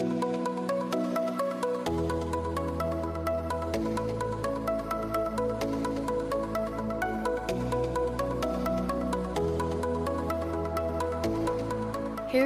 Hey 0.00 0.06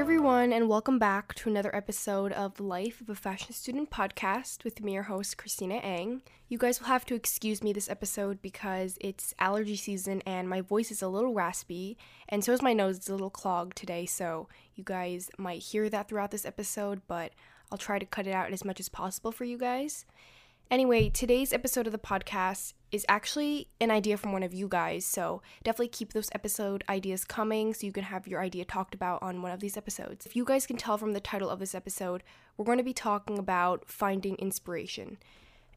everyone, 0.01 0.53
and 0.53 0.69
welcome 0.69 0.98
back 0.98 1.35
to 1.35 1.48
another 1.51 1.74
episode 1.76 2.32
of 2.32 2.54
the 2.54 2.62
Life 2.62 3.01
of 3.01 3.10
a 3.10 3.14
Fashion 3.14 3.53
Student 3.53 3.90
podcast 3.90 4.64
with 4.64 4.82
me, 4.82 4.94
your 4.94 5.02
host, 5.04 5.36
Christina 5.36 5.74
Ang. 5.74 6.22
You 6.48 6.58
guys 6.58 6.80
will 6.80 6.88
have 6.88 7.04
to 7.04 7.14
excuse 7.14 7.62
me 7.62 7.72
this 7.72 7.90
episode 7.90 8.40
because 8.40 8.96
it's 9.00 9.34
allergy 9.38 9.76
season 9.76 10.22
and 10.26 10.48
my 10.48 10.62
voice 10.62 10.90
is 10.90 11.02
a 11.02 11.08
little 11.08 11.34
raspy, 11.34 11.98
and 12.28 12.42
so 12.42 12.52
is 12.52 12.62
my 12.62 12.72
nose. 12.72 12.96
It's 12.96 13.08
a 13.10 13.12
little 13.12 13.30
clogged 13.30 13.76
today, 13.76 14.06
so 14.06 14.48
you 14.77 14.85
guys 14.85 15.31
might 15.38 15.63
hear 15.63 15.88
that 15.88 16.09
throughout 16.09 16.30
this 16.30 16.45
episode, 16.45 17.02
but 17.06 17.33
I'll 17.70 17.78
try 17.78 17.98
to 17.98 18.06
cut 18.06 18.27
it 18.27 18.34
out 18.34 18.52
as 18.52 18.65
much 18.65 18.80
as 18.80 18.88
possible 18.88 19.32
for 19.32 19.45
you 19.45 19.59
guys. 19.59 20.05
Anyway, 20.70 21.10
today's 21.10 21.52
episode 21.52 21.87
of 21.87 21.92
the 21.92 21.98
podcast 21.98 22.73
is 22.91 23.05
actually 23.09 23.68
an 23.80 23.91
idea 23.91 24.16
from 24.16 24.32
one 24.32 24.42
of 24.42 24.55
you 24.55 24.66
guys, 24.66 25.05
so 25.05 25.42
definitely 25.62 25.88
keep 25.88 26.12
those 26.12 26.30
episode 26.32 26.82
ideas 26.88 27.24
coming 27.24 27.74
so 27.74 27.87
you 27.87 27.92
can 27.92 28.05
have 28.05 28.27
your 28.27 28.41
idea 28.41 28.65
talked 28.65 28.95
about 28.95 29.23
on 29.23 29.42
one 29.42 29.52
of 29.52 29.60
these 29.60 29.77
episodes. 29.77 30.24
If 30.24 30.34
you 30.34 30.45
guys 30.45 30.66
can 30.66 30.77
tell 30.77 30.96
from 30.96 31.12
the 31.12 31.20
title 31.20 31.51
of 31.51 31.59
this 31.59 31.74
episode, 31.74 32.23
we're 32.56 32.65
going 32.65 32.79
to 32.79 32.84
be 32.84 32.95
talking 32.95 33.38
about 33.38 33.91
finding 33.91 34.37
inspiration. 34.37 35.18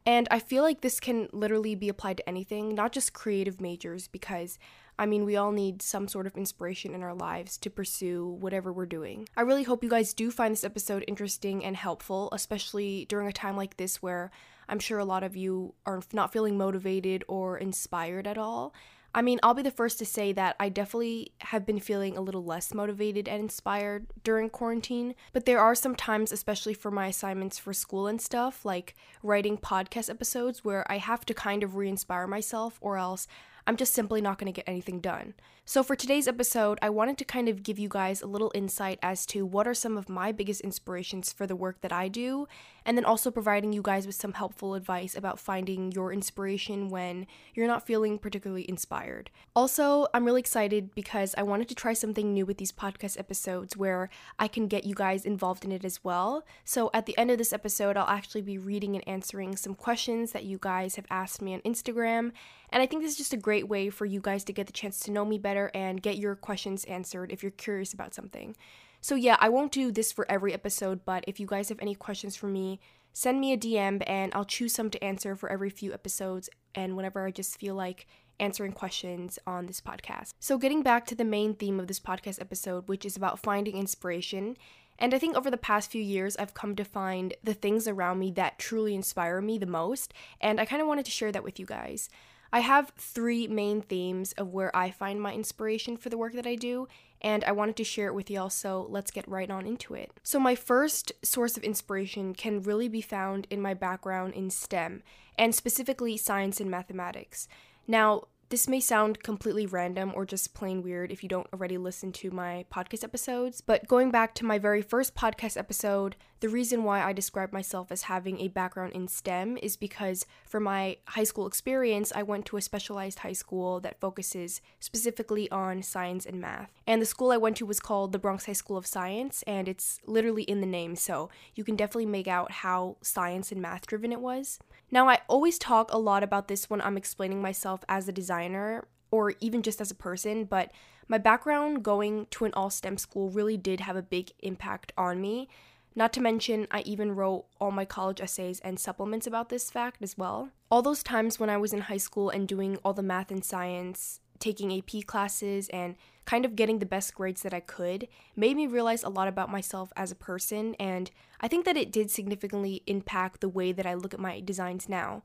And 0.06 0.26
I 0.32 0.40
feel 0.40 0.64
like 0.64 0.80
this 0.80 1.02
can 1.02 1.28
literally 1.34 1.76
be 1.76 1.90
applied 1.90 2.18
to 2.18 2.30
anything, 2.30 2.74
not 2.74 2.94
just 2.94 3.12
creative 3.12 3.60
majors, 3.60 4.08
because 4.08 4.58
I 5.00 5.06
mean, 5.06 5.26
we 5.26 5.36
all 5.36 5.52
need 5.52 5.82
some 5.82 6.08
sort 6.08 6.26
of 6.26 6.36
inspiration 6.36 6.94
in 6.94 7.04
our 7.04 7.14
lives 7.14 7.58
to 7.60 7.70
pursue 7.70 8.26
whatever 8.28 8.74
we're 8.74 8.86
doing. 8.86 9.28
I 9.38 9.42
really 9.42 9.64
hope 9.64 9.84
you 9.84 9.90
guys 9.90 10.14
do 10.14 10.32
find 10.32 10.52
this 10.52 10.64
episode 10.64 11.04
interesting 11.08 11.64
and 11.64 11.76
helpful, 11.76 12.30
especially 12.32 13.06
during 13.08 13.28
a 13.28 13.34
time 13.34 13.56
like 13.56 13.78
this 13.78 14.02
where 14.02 14.32
I'm 14.68 14.80
sure 14.80 15.00
a 15.00 15.06
lot 15.06 15.24
of 15.24 15.36
you 15.36 15.76
are 15.86 16.02
not 16.14 16.34
feeling 16.34 16.58
motivated 16.58 17.24
or 17.28 17.58
inspired 17.58 18.28
at 18.28 18.38
all. 18.38 18.74
I 19.16 19.22
mean, 19.22 19.40
I'll 19.42 19.54
be 19.54 19.64
the 19.64 19.72
first 19.72 19.98
to 20.00 20.06
say 20.06 20.32
that 20.34 20.56
I 20.60 20.70
definitely 20.70 21.32
have 21.40 21.66
been 21.66 21.80
feeling 21.80 22.18
a 22.18 22.22
little 22.22 22.44
less 22.44 22.74
motivated 22.74 23.28
and 23.28 23.40
inspired 23.40 24.08
during 24.24 24.50
quarantine, 24.50 25.16
but 25.34 25.46
there 25.46 25.60
are 25.60 25.74
some 25.74 25.96
times, 25.96 26.32
especially 26.32 26.74
for 26.74 26.92
my 26.92 27.08
assignments 27.08 27.58
for 27.58 27.74
school 27.74 28.06
and 28.06 28.22
stuff, 28.22 28.66
like 28.66 28.96
writing 29.24 29.58
podcast 29.58 30.10
episodes, 30.10 30.64
where 30.64 30.86
I 30.92 30.98
have 30.98 31.26
to 31.26 31.34
kind 31.34 31.64
of 31.64 31.76
re 31.76 31.90
inspire 31.90 32.28
myself, 32.28 32.78
or 32.82 32.98
else 32.98 33.28
I'm 33.68 33.76
just 33.76 33.94
simply 33.94 34.22
not 34.22 34.40
going 34.40 34.52
to 34.52 34.56
get 34.56 34.68
anything 34.68 35.02
done. 35.02 35.34
So, 35.70 35.84
for 35.84 35.98
today's 35.98 36.30
episode, 36.30 36.80
I 36.82 36.90
wanted 36.90 37.18
to 37.18 37.26
kind 37.26 37.50
of 37.50 37.62
give 37.62 37.78
you 37.78 37.90
guys 37.90 38.22
a 38.22 38.26
little 38.26 38.54
insight 38.56 39.00
as 39.04 39.26
to 39.26 39.46
what 39.46 39.68
are 39.68 39.74
some 39.74 39.98
of 39.98 40.08
my 40.08 40.32
biggest 40.32 40.62
inspirations 40.62 41.34
for 41.34 41.46
the 41.46 41.58
work 41.58 41.82
that 41.82 41.92
I 41.92 42.08
do, 42.08 42.48
and 42.86 42.98
then 42.98 43.04
also 43.04 43.32
providing 43.32 43.74
you 43.74 43.82
guys 43.82 44.06
with 44.06 44.16
some 44.16 44.32
helpful 44.32 44.76
advice 44.76 45.14
about 45.14 45.42
finding 45.42 45.92
your 45.92 46.14
inspiration 46.14 46.88
when 46.88 47.28
you're 47.54 47.68
not 47.68 47.86
feeling 47.86 48.18
particularly 48.18 48.66
inspired. 48.70 49.30
Also, 49.58 50.08
I'm 50.14 50.24
really 50.24 50.40
excited 50.40 50.96
because 50.96 51.36
I 51.38 51.44
wanted 51.44 51.68
to 51.68 51.76
try 51.76 51.92
something 51.92 52.34
new 52.34 52.46
with 52.46 52.60
these 52.60 52.72
podcast 52.72 53.20
episodes 53.20 53.76
where 53.76 54.10
I 54.40 54.48
can 54.48 54.70
get 54.70 54.86
you 54.86 54.96
guys 54.96 55.26
involved 55.26 55.66
in 55.66 55.74
it 55.74 55.84
as 55.84 56.02
well. 56.02 56.46
So, 56.64 56.90
at 56.94 57.08
the 57.08 57.18
end 57.18 57.30
of 57.30 57.38
this 57.38 57.52
episode, 57.52 57.98
I'll 57.98 58.08
actually 58.08 58.42
be 58.42 58.58
reading 58.58 58.96
and 58.96 59.06
answering 59.06 59.58
some 59.58 59.76
questions 59.76 60.32
that 60.32 60.46
you 60.46 60.60
guys 60.62 60.96
have 60.96 61.08
asked 61.10 61.42
me 61.42 61.54
on 61.54 61.60
Instagram, 61.64 62.32
and 62.70 62.82
I 62.82 62.86
think 62.86 63.02
this 63.02 63.12
is 63.12 63.18
just 63.18 63.34
a 63.34 63.38
great 63.38 63.68
way 63.68 63.90
for 63.90 64.06
you 64.06 64.22
guys 64.22 64.46
to 64.46 64.54
get 64.54 64.68
the 64.68 64.74
chance 64.74 65.00
to 65.02 65.12
know 65.12 65.26
me 65.26 65.38
better 65.38 65.57
and 65.74 66.02
get 66.02 66.18
your 66.18 66.36
questions 66.36 66.84
answered 66.86 67.32
if 67.32 67.44
you're 67.44 67.52
curious 67.52 67.94
about 67.94 68.14
something. 68.14 68.56
So, 69.02 69.16
yeah, 69.16 69.38
I 69.40 69.50
won't 69.50 69.72
do 69.72 69.92
this 69.92 70.12
for 70.12 70.30
every 70.30 70.54
episode, 70.54 71.06
but 71.06 71.24
if 71.28 71.40
you 71.40 71.48
guys 71.48 71.70
have 71.70 71.80
any 71.82 71.96
questions 71.96 72.36
for 72.36 72.48
me, 72.48 72.80
send 73.14 73.40
me 73.40 73.54
a 73.54 73.58
DM 73.58 74.04
and 74.08 74.32
I'll 74.34 74.46
choose 74.46 74.74
some 74.74 74.90
to 74.90 75.04
answer 75.04 75.36
for 75.36 75.50
every 75.50 75.70
few 75.70 75.94
episodes 75.94 76.50
and 76.76 76.96
whenever 76.96 77.26
I 77.26 77.32
just 77.32 77.60
feel 77.60 77.76
like 77.76 78.08
answering 78.40 78.72
questions 78.72 79.40
on 79.48 79.66
this 79.66 79.82
podcast. 79.82 80.34
So, 80.40 80.58
getting 80.58 80.84
back 80.84 81.06
to 81.08 81.16
the 81.16 81.26
main 81.26 81.54
theme 81.54 81.80
of 81.80 81.88
this 81.88 82.00
podcast 82.00 82.42
episode, 82.42 82.88
which 82.88 83.06
is 83.06 83.16
about 83.16 83.40
finding 83.40 83.78
inspiration. 83.78 84.58
And 85.00 85.14
I 85.14 85.20
think 85.20 85.38
over 85.38 85.52
the 85.52 85.58
past 85.58 85.92
few 85.92 86.02
years, 86.02 86.36
I've 86.38 86.56
come 86.56 86.76
to 86.76 86.84
find 86.84 87.36
the 87.44 87.54
things 87.54 87.88
around 87.88 88.18
me 88.18 88.32
that 88.32 88.58
truly 88.58 88.96
inspire 88.96 89.42
me 89.42 89.60
the 89.60 89.68
most. 89.68 90.12
And 90.42 90.60
I 90.60 90.66
kind 90.66 90.82
of 90.82 90.88
wanted 90.88 91.06
to 91.06 91.12
share 91.12 91.32
that 91.32 91.44
with 91.44 91.60
you 91.60 91.68
guys. 91.68 92.10
I 92.52 92.62
have 92.62 92.94
three 92.98 93.48
main 93.48 93.82
themes 93.82 94.34
of 94.34 94.54
where 94.54 94.76
I 94.76 94.92
find 94.92 95.22
my 95.22 95.34
inspiration 95.34 95.98
for 95.98 96.10
the 96.10 96.18
work 96.18 96.34
that 96.34 96.48
I 96.48 96.56
do, 96.56 96.88
and 97.22 97.44
I 97.44 97.52
wanted 97.52 97.76
to 97.78 97.84
share 97.84 98.08
it 98.08 98.14
with 98.14 98.30
y'all, 98.30 98.50
so 98.50 98.86
let's 98.90 99.12
get 99.12 99.28
right 99.28 99.50
on 99.50 99.66
into 99.66 99.94
it. 99.94 100.12
So, 100.24 100.40
my 100.40 100.56
first 100.56 101.12
source 101.24 101.58
of 101.58 101.64
inspiration 101.64 102.34
can 102.34 102.62
really 102.62 102.88
be 102.88 103.02
found 103.02 103.48
in 103.50 103.62
my 103.62 103.74
background 103.74 104.34
in 104.34 104.50
STEM, 104.50 105.04
and 105.38 105.54
specifically 105.54 106.18
science 106.18 106.60
and 106.60 106.70
mathematics. 106.70 107.48
Now, 107.88 108.24
this 108.50 108.70
may 108.70 108.80
sound 108.80 109.24
completely 109.24 109.66
random 109.66 110.14
or 110.16 110.26
just 110.26 110.54
plain 110.54 110.82
weird 110.82 111.12
if 111.12 111.22
you 111.22 111.28
don't 111.28 111.48
already 111.54 111.78
listen 111.78 112.14
to 112.14 112.32
my 112.32 112.66
podcast 112.74 113.04
episodes, 113.04 113.60
but 113.60 113.88
going 113.88 114.10
back 114.10 114.34
to 114.36 114.46
my 114.46 114.58
very 114.58 114.82
first 114.82 115.16
podcast 115.16 115.58
episode, 115.58 116.16
the 116.40 116.50
reason 116.50 116.84
why 116.84 117.04
I 117.04 117.14
describe 117.14 117.52
myself 117.52 117.92
as 117.92 118.04
having 118.04 118.40
a 118.40 118.48
background 118.48 118.94
in 118.94 119.08
STEM 119.08 119.58
is 119.58 119.76
because 119.76 120.26
for 120.46 120.60
my 120.60 120.98
high 121.06 121.24
school 121.24 121.48
experience, 121.48 122.12
I 122.16 122.24
went 122.24 122.46
to 122.48 122.58
a 122.58 122.62
specialized 122.62 123.20
high 123.20 123.34
school 123.34 123.80
that 123.80 124.00
focuses 124.00 124.62
specifically 124.80 125.50
on 125.50 125.82
science 125.82 126.26
and 126.26 126.40
math. 126.40 126.72
And 126.86 127.02
the 127.02 127.06
school 127.06 127.32
I 127.32 127.38
went 127.38 127.58
to 127.58 127.66
was 127.66 127.80
called 127.80 128.12
the 128.12 128.20
Bronx 128.20 128.46
High 128.46 128.54
School 128.54 128.78
of 128.78 128.86
Science, 128.86 129.44
and 129.48 129.68
it's 129.68 130.00
literally 130.06 130.44
in 130.44 130.62
the 130.62 130.68
name, 130.68 130.96
so 130.96 131.30
you 131.56 131.64
can 131.64 131.76
definitely 131.76 132.06
make 132.06 132.28
out 132.28 132.52
how 132.52 132.98
science 133.02 133.52
and 133.52 133.62
math 133.62 133.88
driven 133.88 134.12
it 134.12 134.22
was. 134.22 134.60
Now, 134.92 135.10
I 135.10 135.20
always 135.28 135.58
talk 135.58 135.92
a 135.92 135.98
lot 135.98 136.24
about 136.24 136.48
this 136.48 136.70
when 136.70 136.82
I'm 136.82 136.98
explaining 136.98 137.42
myself 137.42 137.84
as 137.90 138.08
a 138.08 138.14
designer 138.14 138.86
or 139.12 139.34
even 139.40 139.62
just 139.62 139.82
as 139.82 139.92
a 139.92 139.96
person, 139.96 140.46
but 140.46 140.72
my 141.08 141.18
background 141.18 141.84
going 141.84 142.28
to 142.32 142.46
an 142.46 142.54
all 142.54 142.70
STEM 142.70 142.98
school 142.98 143.30
really 143.30 143.58
did 143.58 143.80
have 143.80 143.96
a 143.96 144.02
big 144.02 144.32
impact 144.40 144.92
on 144.98 145.22
me. 145.22 145.48
Not 145.98 146.14
to 146.14 146.22
mention, 146.22 146.68
I 146.70 146.82
even 146.82 147.16
wrote 147.16 147.46
all 147.60 147.72
my 147.72 147.84
college 147.84 148.22
essays 148.22 148.60
and 148.60 148.80
supplements 148.80 149.26
about 149.26 149.50
this 149.50 149.72
fact 149.72 150.04
as 150.04 150.16
well. 150.16 150.52
All 150.70 150.84
those 150.84 151.02
times 151.02 151.40
when 151.40 151.50
I 151.50 151.58
was 151.58 151.74
in 151.74 151.82
high 151.82 151.98
school 151.98 152.30
and 152.30 152.48
doing 152.48 152.78
all 152.86 152.94
the 152.94 153.02
math 153.02 153.32
and 153.32 153.44
science, 153.44 154.20
taking 154.38 154.72
AP 154.72 155.08
classes, 155.08 155.70
and 155.70 155.96
kind 156.26 156.46
of 156.46 156.56
getting 156.56 156.78
the 156.78 156.86
best 156.86 157.16
grades 157.16 157.42
that 157.42 157.52
I 157.52 157.62
could 157.62 158.08
made 158.36 158.56
me 158.56 158.68
realize 158.68 159.02
a 159.02 159.10
lot 159.10 159.28
about 159.28 159.50
myself 159.50 159.92
as 159.98 160.12
a 160.12 160.16
person, 160.16 160.76
and 160.76 161.10
I 161.42 161.48
think 161.48 161.66
that 161.66 161.78
it 161.78 161.92
did 161.92 162.12
significantly 162.12 162.84
impact 162.86 163.42
the 163.42 163.50
way 163.50 163.72
that 163.72 163.88
I 163.88 163.96
look 163.96 164.14
at 164.14 164.20
my 164.20 164.40
designs 164.40 164.88
now. 164.88 165.24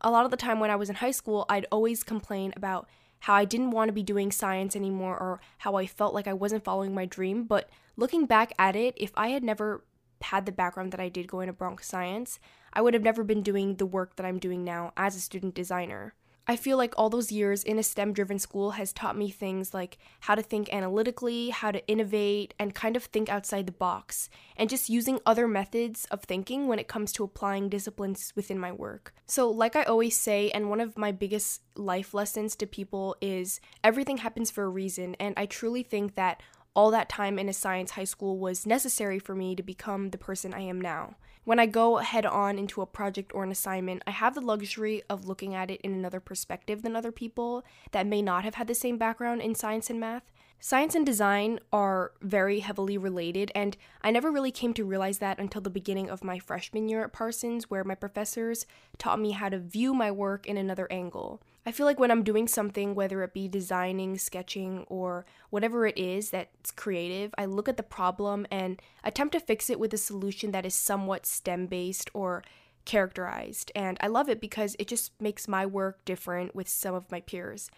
A 0.00 0.10
lot 0.10 0.24
of 0.24 0.32
the 0.32 0.36
time 0.36 0.58
when 0.58 0.72
I 0.72 0.74
was 0.74 0.90
in 0.90 0.96
high 0.96 1.12
school, 1.12 1.46
I'd 1.48 1.66
always 1.70 2.02
complain 2.02 2.52
about 2.56 2.88
how 3.20 3.34
I 3.34 3.44
didn't 3.44 3.70
want 3.70 3.88
to 3.88 3.92
be 3.92 4.02
doing 4.02 4.32
science 4.32 4.74
anymore 4.74 5.16
or 5.16 5.40
how 5.58 5.76
I 5.76 5.86
felt 5.86 6.12
like 6.12 6.26
I 6.26 6.32
wasn't 6.32 6.64
following 6.64 6.92
my 6.92 7.06
dream, 7.06 7.44
but 7.44 7.70
looking 7.96 8.26
back 8.26 8.52
at 8.58 8.74
it, 8.74 8.94
if 8.96 9.12
I 9.14 9.28
had 9.28 9.44
never 9.44 9.84
had 10.22 10.46
the 10.46 10.52
background 10.52 10.92
that 10.92 11.00
I 11.00 11.08
did 11.08 11.28
going 11.28 11.46
to 11.46 11.52
Bronx 11.52 11.86
Science, 11.86 12.38
I 12.72 12.82
would 12.82 12.94
have 12.94 13.02
never 13.02 13.24
been 13.24 13.42
doing 13.42 13.76
the 13.76 13.86
work 13.86 14.16
that 14.16 14.26
I'm 14.26 14.38
doing 14.38 14.64
now 14.64 14.92
as 14.96 15.16
a 15.16 15.20
student 15.20 15.54
designer. 15.54 16.14
I 16.50 16.56
feel 16.56 16.78
like 16.78 16.94
all 16.96 17.10
those 17.10 17.30
years 17.30 17.62
in 17.62 17.78
a 17.78 17.82
STEM 17.82 18.14
driven 18.14 18.38
school 18.38 18.70
has 18.70 18.90
taught 18.90 19.18
me 19.18 19.28
things 19.28 19.74
like 19.74 19.98
how 20.20 20.34
to 20.34 20.40
think 20.40 20.72
analytically, 20.72 21.50
how 21.50 21.70
to 21.72 21.86
innovate, 21.86 22.54
and 22.58 22.74
kind 22.74 22.96
of 22.96 23.04
think 23.04 23.28
outside 23.28 23.66
the 23.66 23.72
box, 23.72 24.30
and 24.56 24.70
just 24.70 24.88
using 24.88 25.20
other 25.26 25.46
methods 25.46 26.06
of 26.06 26.22
thinking 26.22 26.66
when 26.66 26.78
it 26.78 26.88
comes 26.88 27.12
to 27.12 27.22
applying 27.22 27.68
disciplines 27.68 28.32
within 28.34 28.58
my 28.58 28.72
work. 28.72 29.12
So, 29.26 29.50
like 29.50 29.76
I 29.76 29.82
always 29.82 30.16
say, 30.16 30.50
and 30.52 30.70
one 30.70 30.80
of 30.80 30.96
my 30.96 31.12
biggest 31.12 31.60
life 31.76 32.14
lessons 32.14 32.56
to 32.56 32.66
people 32.66 33.14
is 33.20 33.60
everything 33.84 34.16
happens 34.16 34.50
for 34.50 34.64
a 34.64 34.70
reason, 34.70 35.16
and 35.20 35.34
I 35.36 35.44
truly 35.44 35.82
think 35.82 36.14
that 36.14 36.42
all 36.78 36.92
that 36.92 37.08
time 37.08 37.40
in 37.40 37.48
a 37.48 37.52
science 37.52 37.90
high 37.90 38.04
school 38.04 38.38
was 38.38 38.64
necessary 38.64 39.18
for 39.18 39.34
me 39.34 39.56
to 39.56 39.64
become 39.64 40.10
the 40.10 40.16
person 40.16 40.54
I 40.54 40.60
am 40.60 40.80
now. 40.80 41.16
When 41.42 41.58
I 41.58 41.66
go 41.66 41.96
head 41.96 42.24
on 42.24 42.56
into 42.56 42.80
a 42.80 42.86
project 42.86 43.32
or 43.34 43.42
an 43.42 43.50
assignment, 43.50 44.04
I 44.06 44.12
have 44.12 44.36
the 44.36 44.40
luxury 44.40 45.02
of 45.10 45.26
looking 45.26 45.56
at 45.56 45.72
it 45.72 45.80
in 45.80 45.92
another 45.92 46.20
perspective 46.20 46.82
than 46.82 46.94
other 46.94 47.10
people 47.10 47.64
that 47.90 48.06
may 48.06 48.22
not 48.22 48.44
have 48.44 48.54
had 48.54 48.68
the 48.68 48.76
same 48.76 48.96
background 48.96 49.42
in 49.42 49.56
science 49.56 49.90
and 49.90 49.98
math. 49.98 50.30
Science 50.60 50.94
and 50.94 51.04
design 51.04 51.58
are 51.72 52.12
very 52.22 52.60
heavily 52.60 52.96
related, 52.96 53.50
and 53.56 53.76
I 54.02 54.12
never 54.12 54.30
really 54.30 54.52
came 54.52 54.72
to 54.74 54.84
realize 54.84 55.18
that 55.18 55.40
until 55.40 55.62
the 55.62 55.70
beginning 55.70 56.08
of 56.08 56.22
my 56.22 56.38
freshman 56.38 56.88
year 56.88 57.02
at 57.02 57.12
Parsons, 57.12 57.68
where 57.68 57.82
my 57.82 57.96
professors 57.96 58.66
taught 58.98 59.18
me 59.18 59.32
how 59.32 59.48
to 59.48 59.58
view 59.58 59.94
my 59.94 60.12
work 60.12 60.46
in 60.46 60.56
another 60.56 60.86
angle. 60.92 61.42
I 61.68 61.70
feel 61.70 61.84
like 61.84 62.00
when 62.00 62.10
I'm 62.10 62.22
doing 62.22 62.48
something, 62.48 62.94
whether 62.94 63.22
it 63.22 63.34
be 63.34 63.46
designing, 63.46 64.16
sketching, 64.16 64.86
or 64.88 65.26
whatever 65.50 65.86
it 65.86 65.98
is 65.98 66.30
that's 66.30 66.70
creative, 66.70 67.34
I 67.36 67.44
look 67.44 67.68
at 67.68 67.76
the 67.76 67.82
problem 67.82 68.46
and 68.50 68.80
attempt 69.04 69.34
to 69.34 69.40
fix 69.40 69.68
it 69.68 69.78
with 69.78 69.92
a 69.92 69.98
solution 69.98 70.52
that 70.52 70.64
is 70.64 70.72
somewhat 70.72 71.26
STEM 71.26 71.66
based 71.66 72.08
or 72.14 72.42
characterized. 72.86 73.70
And 73.76 73.98
I 74.00 74.06
love 74.06 74.30
it 74.30 74.40
because 74.40 74.76
it 74.78 74.88
just 74.88 75.12
makes 75.20 75.46
my 75.46 75.66
work 75.66 76.02
different 76.06 76.54
with 76.54 76.70
some 76.70 76.94
of 76.94 77.10
my 77.10 77.20
peers. 77.20 77.70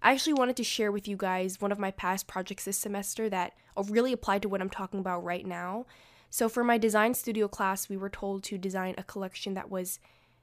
I 0.00 0.12
actually 0.12 0.32
wanted 0.32 0.56
to 0.56 0.64
share 0.64 0.90
with 0.90 1.06
you 1.06 1.18
guys 1.18 1.60
one 1.60 1.70
of 1.70 1.78
my 1.78 1.90
past 1.90 2.28
projects 2.28 2.64
this 2.64 2.78
semester 2.78 3.28
that 3.28 3.52
really 3.90 4.14
applied 4.14 4.40
to 4.40 4.48
what 4.48 4.62
I'm 4.62 4.70
talking 4.70 5.00
about 5.00 5.22
right 5.22 5.44
now. 5.44 5.84
So, 6.30 6.48
for 6.48 6.64
my 6.64 6.78
design 6.78 7.12
studio 7.12 7.46
class, 7.46 7.90
we 7.90 7.98
were 7.98 8.08
told 8.08 8.42
to 8.44 8.56
design 8.56 8.94
a 8.96 9.02
collection 9.02 9.52
that 9.52 9.70
was 9.70 9.98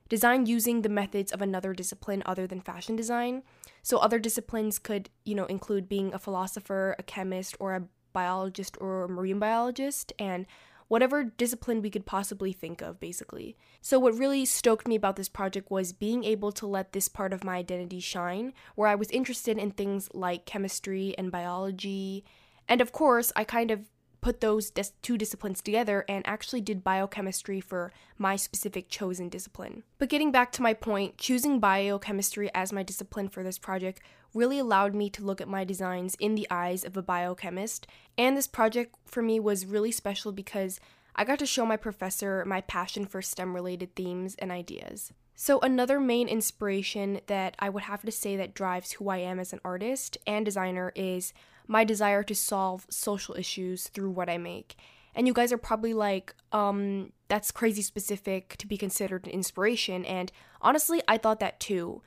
designed 0.10 0.48
using 0.48 0.82
the 0.82 0.90
methods 0.90 1.32
of 1.32 1.42
another 1.42 1.74
discipline 1.74 2.24
other 2.26 2.48
than 2.48 2.62
fashion 2.62 2.96
design. 2.96 3.44
So, 3.82 3.98
other 3.98 4.20
disciplines 4.20 4.80
could, 4.80 5.10
you 5.24 5.36
know, 5.36 5.46
include 5.46 5.90
being 5.90 6.14
a 6.14 6.20
philosopher, 6.20 6.96
a 6.98 7.04
chemist, 7.04 7.56
or 7.60 7.76
a 7.76 7.84
biologist 8.14 8.78
or 8.80 9.04
a 9.04 9.10
marine 9.10 9.40
biologist. 9.40 10.14
And 10.18 10.46
whatever 10.88 11.24
discipline 11.24 11.82
we 11.82 11.90
could 11.90 12.06
possibly 12.06 12.54
think 12.54 12.82
of, 12.82 13.00
basically. 13.00 13.58
So, 13.82 14.00
what 14.00 14.18
really 14.18 14.46
stoked 14.46 14.88
me 14.88 14.96
about 14.96 15.16
this 15.16 15.30
project 15.30 15.72
was 15.72 15.94
being 15.94 16.24
able 16.24 16.52
to 16.54 16.68
let 16.68 16.94
this 16.94 17.08
part 17.08 17.34
of 17.34 17.44
my 17.44 17.58
identity 17.58 18.00
shine, 18.00 18.54
where 18.76 18.88
I 18.88 18.96
was 18.96 19.10
interested 19.12 19.58
in 19.58 19.72
things 19.72 20.10
like 20.14 20.46
chemistry 20.46 21.16
and 21.18 21.32
biology. 21.32 22.24
And 22.68 22.82
of 22.82 22.92
course, 22.92 23.32
I 23.36 23.44
kind 23.44 23.72
of 23.72 23.82
put 24.26 24.42
those 24.42 24.72
dis- 24.72 24.92
two 25.04 25.20
disciplines 25.20 25.62
together 25.62 26.04
and 26.10 26.26
actually 26.26 26.60
did 26.60 26.84
biochemistry 26.84 27.62
for 27.62 27.94
my 28.18 28.36
specific 28.36 28.90
chosen 28.90 29.30
discipline. 29.30 29.84
But 30.00 30.10
getting 30.10 30.32
back 30.32 30.52
to 30.54 30.64
my 30.64 30.74
point, 30.74 31.20
choosing 31.20 31.60
biochemistry 31.60 32.50
as 32.56 32.74
my 32.74 32.82
discipline 32.82 33.30
for 33.30 33.44
this 33.44 33.60
project 33.60 34.02
really 34.34 34.58
allowed 34.58 34.96
me 34.96 35.12
to 35.12 35.24
look 35.24 35.42
at 35.42 35.48
my 35.48 35.64
designs 35.64 36.16
in 36.20 36.34
the 36.34 36.48
eyes 36.50 36.84
of 36.84 36.98
a 36.98 37.04
biochemist. 37.04 37.86
And 38.18 38.36
this 38.36 38.48
project 38.48 38.96
for 39.06 39.22
me 39.22 39.40
was 39.40 39.68
really 39.68 39.92
special 39.92 40.32
because 40.32 40.80
I 41.16 41.24
got 41.24 41.38
to 41.38 41.46
show 41.46 41.64
my 41.64 41.78
professor 41.78 42.44
my 42.46 42.62
passion 42.62 43.06
for 43.06 43.22
STEM 43.22 43.54
related 43.54 43.96
themes 43.96 44.36
and 44.40 44.52
ideas. 44.52 45.14
So, 45.36 45.60
another 45.60 46.00
main 46.00 46.30
inspiration 46.30 47.20
that 47.28 47.56
I 47.60 47.70
would 47.70 47.84
have 47.84 48.02
to 48.02 48.12
say 48.12 48.38
that 48.38 48.56
drives 48.56 48.94
who 48.94 49.10
I 49.10 49.18
am 49.18 49.38
as 49.38 49.54
an 49.54 49.60
artist 49.64 50.18
and 50.26 50.46
designer 50.46 50.94
is 50.96 51.32
my 51.68 51.84
desire 51.84 52.24
to 52.24 52.36
solve 52.36 52.86
social 52.90 53.36
issues 53.36 53.88
through 53.88 54.12
what 54.12 54.30
I 54.30 54.38
make. 54.38 54.76
And 55.16 55.28
you 55.28 55.34
guys 55.34 55.54
are 55.54 55.58
probably 55.58 55.94
like, 55.94 56.36
um, 56.52 57.14
that's 57.28 57.52
crazy 57.52 57.82
specific 57.82 58.58
to 58.58 58.68
be 58.68 58.78
considered 58.78 59.26
an 59.26 59.32
inspiration. 59.32 60.04
And 60.06 60.32
honestly, 60.62 61.02
I 61.08 61.18
thought 61.18 61.40
that 61.40 61.60
too. 61.60 62.02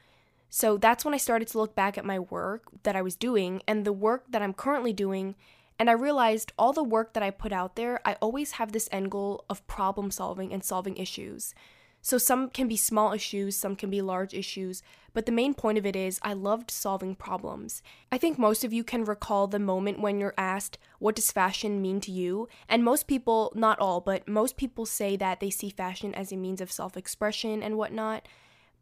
So 0.50 0.76
that's 0.76 1.04
when 1.04 1.14
I 1.14 1.18
started 1.18 1.48
to 1.48 1.58
look 1.58 1.74
back 1.74 1.98
at 1.98 2.04
my 2.04 2.18
work 2.18 2.64
that 2.82 2.96
I 2.96 3.02
was 3.02 3.16
doing 3.16 3.62
and 3.66 3.84
the 3.84 3.92
work 3.92 4.24
that 4.30 4.42
I'm 4.42 4.54
currently 4.54 4.92
doing. 4.92 5.34
And 5.78 5.88
I 5.88 5.94
realized 5.94 6.52
all 6.58 6.72
the 6.72 6.82
work 6.82 7.14
that 7.14 7.22
I 7.22 7.30
put 7.30 7.52
out 7.52 7.76
there, 7.76 8.00
I 8.04 8.14
always 8.20 8.52
have 8.52 8.72
this 8.72 8.88
end 8.90 9.10
goal 9.10 9.44
of 9.48 9.66
problem 9.66 10.10
solving 10.10 10.52
and 10.52 10.64
solving 10.64 10.96
issues. 10.96 11.54
So 12.08 12.16
some 12.16 12.48
can 12.48 12.68
be 12.68 12.78
small 12.78 13.12
issues, 13.12 13.54
some 13.54 13.76
can 13.76 13.90
be 13.90 14.00
large 14.00 14.32
issues, 14.32 14.82
but 15.12 15.26
the 15.26 15.30
main 15.30 15.52
point 15.52 15.76
of 15.76 15.84
it 15.84 15.94
is 15.94 16.18
I 16.22 16.32
loved 16.32 16.70
solving 16.70 17.14
problems. 17.14 17.82
I 18.10 18.16
think 18.16 18.38
most 18.38 18.64
of 18.64 18.72
you 18.72 18.82
can 18.82 19.04
recall 19.04 19.46
the 19.46 19.58
moment 19.58 20.00
when 20.00 20.18
you're 20.18 20.32
asked, 20.38 20.78
What 21.00 21.16
does 21.16 21.30
fashion 21.30 21.82
mean 21.82 22.00
to 22.00 22.10
you? 22.10 22.48
And 22.66 22.82
most 22.82 23.08
people, 23.08 23.52
not 23.54 23.78
all, 23.78 24.00
but 24.00 24.26
most 24.26 24.56
people 24.56 24.86
say 24.86 25.18
that 25.18 25.40
they 25.40 25.50
see 25.50 25.68
fashion 25.68 26.14
as 26.14 26.32
a 26.32 26.36
means 26.38 26.62
of 26.62 26.72
self 26.72 26.96
expression 26.96 27.62
and 27.62 27.76
whatnot. 27.76 28.26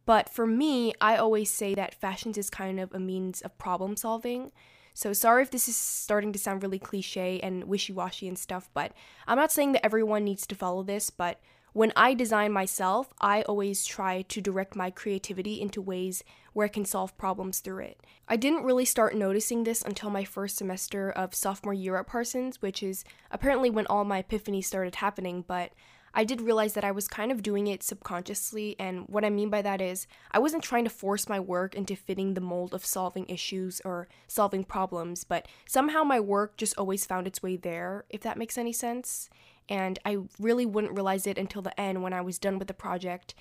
But 0.05 0.28
for 0.28 0.46
me, 0.46 0.94
I 1.00 1.17
always 1.17 1.50
say 1.50 1.75
that 1.75 2.00
fashion 2.00 2.32
is 2.37 2.49
kind 2.49 2.78
of 2.78 2.94
a 2.94 3.00
means 3.00 3.43
of 3.43 3.58
problem 3.58 3.96
solving. 3.96 4.52
So 4.94 5.12
sorry 5.12 5.43
if 5.43 5.50
this 5.50 5.69
is 5.69 5.76
starting 5.76 6.32
to 6.32 6.38
sound 6.38 6.62
really 6.62 6.78
cliche 6.78 7.40
and 7.40 7.64
wishy 7.64 7.93
washy 7.93 8.28
and 8.28 8.38
stuff, 8.38 8.70
but 8.73 8.93
I'm 9.26 9.37
not 9.37 9.50
saying 9.50 9.73
that 9.73 9.84
everyone 9.84 10.23
needs 10.23 10.46
to 10.46 10.55
follow 10.55 10.84
this, 10.84 11.11
but 11.11 11.40
when 11.76 11.93
I 11.94 12.14
design 12.14 12.52
myself, 12.52 13.12
I 13.20 13.43
always 13.43 13.84
try 13.84 14.23
to 14.23 14.40
direct 14.40 14.75
my 14.75 14.88
creativity 14.88 15.61
into 15.61 15.82
ways 15.82 16.25
where 16.55 16.64
I 16.64 16.70
can 16.70 16.87
solve 16.87 17.19
problems 17.19 17.61
through 17.61 17.81
it. 17.81 18.00
I 18.26 18.37
didn't 18.37 18.64
really 18.64 18.87
start 18.87 19.14
noticing 19.14 19.64
this 19.64 19.82
until 19.82 20.08
my 20.08 20.25
first 20.25 20.56
semester 20.56 21.11
of 21.11 21.34
sophomore 21.34 21.75
year 21.75 21.99
at 21.99 22.06
Parsons, 22.06 22.62
which 22.62 22.82
is 22.82 23.05
apparently 23.31 23.69
when 23.69 23.87
all 23.88 24.05
my 24.05 24.23
epiphanies 24.23 24.64
started 24.64 24.94
happening, 24.94 25.44
but 25.46 25.73
I 26.14 26.25
did 26.25 26.40
realize 26.40 26.73
that 26.73 26.84
I 26.84 26.93
was 26.93 27.08
kind 27.08 27.31
of 27.31 27.43
doing 27.43 27.67
it 27.67 27.82
subconsciously, 27.82 28.75
and 28.78 29.06
what 29.06 29.23
I 29.23 29.28
mean 29.28 29.50
by 29.50 29.61
that 29.61 29.82
is 29.82 30.06
I 30.31 30.38
wasn't 30.38 30.62
trying 30.62 30.84
to 30.84 30.90
force 30.90 31.28
my 31.28 31.38
work 31.38 31.75
into 31.75 31.94
fitting 31.94 32.32
the 32.32 32.40
mold 32.40 32.73
of 32.73 32.87
solving 32.87 33.26
issues 33.28 33.82
or 33.84 34.08
solving 34.26 34.64
problems, 34.64 35.25
but 35.25 35.46
somehow 35.69 36.05
my 36.05 36.20
work 36.20 36.56
just 36.56 36.78
always 36.78 37.05
found 37.05 37.26
its 37.26 37.43
way 37.43 37.58
there, 37.58 38.06
if 38.08 38.23
that 38.23 38.38
makes 38.38 38.56
any 38.56 38.73
sense 38.73 39.28
and 39.69 39.99
I 40.05 40.19
really 40.39 40.67
wouldn't 40.67 40.95
realize 40.95 41.27
it 41.27 41.39
until 41.39 41.63
the 41.63 41.79
end 41.79 42.03
when 42.03 42.13
I 42.13 42.21
was 42.21 42.39
done 42.39 42.59
with 42.59 42.69
the 42.69 42.75
project. 42.75 43.35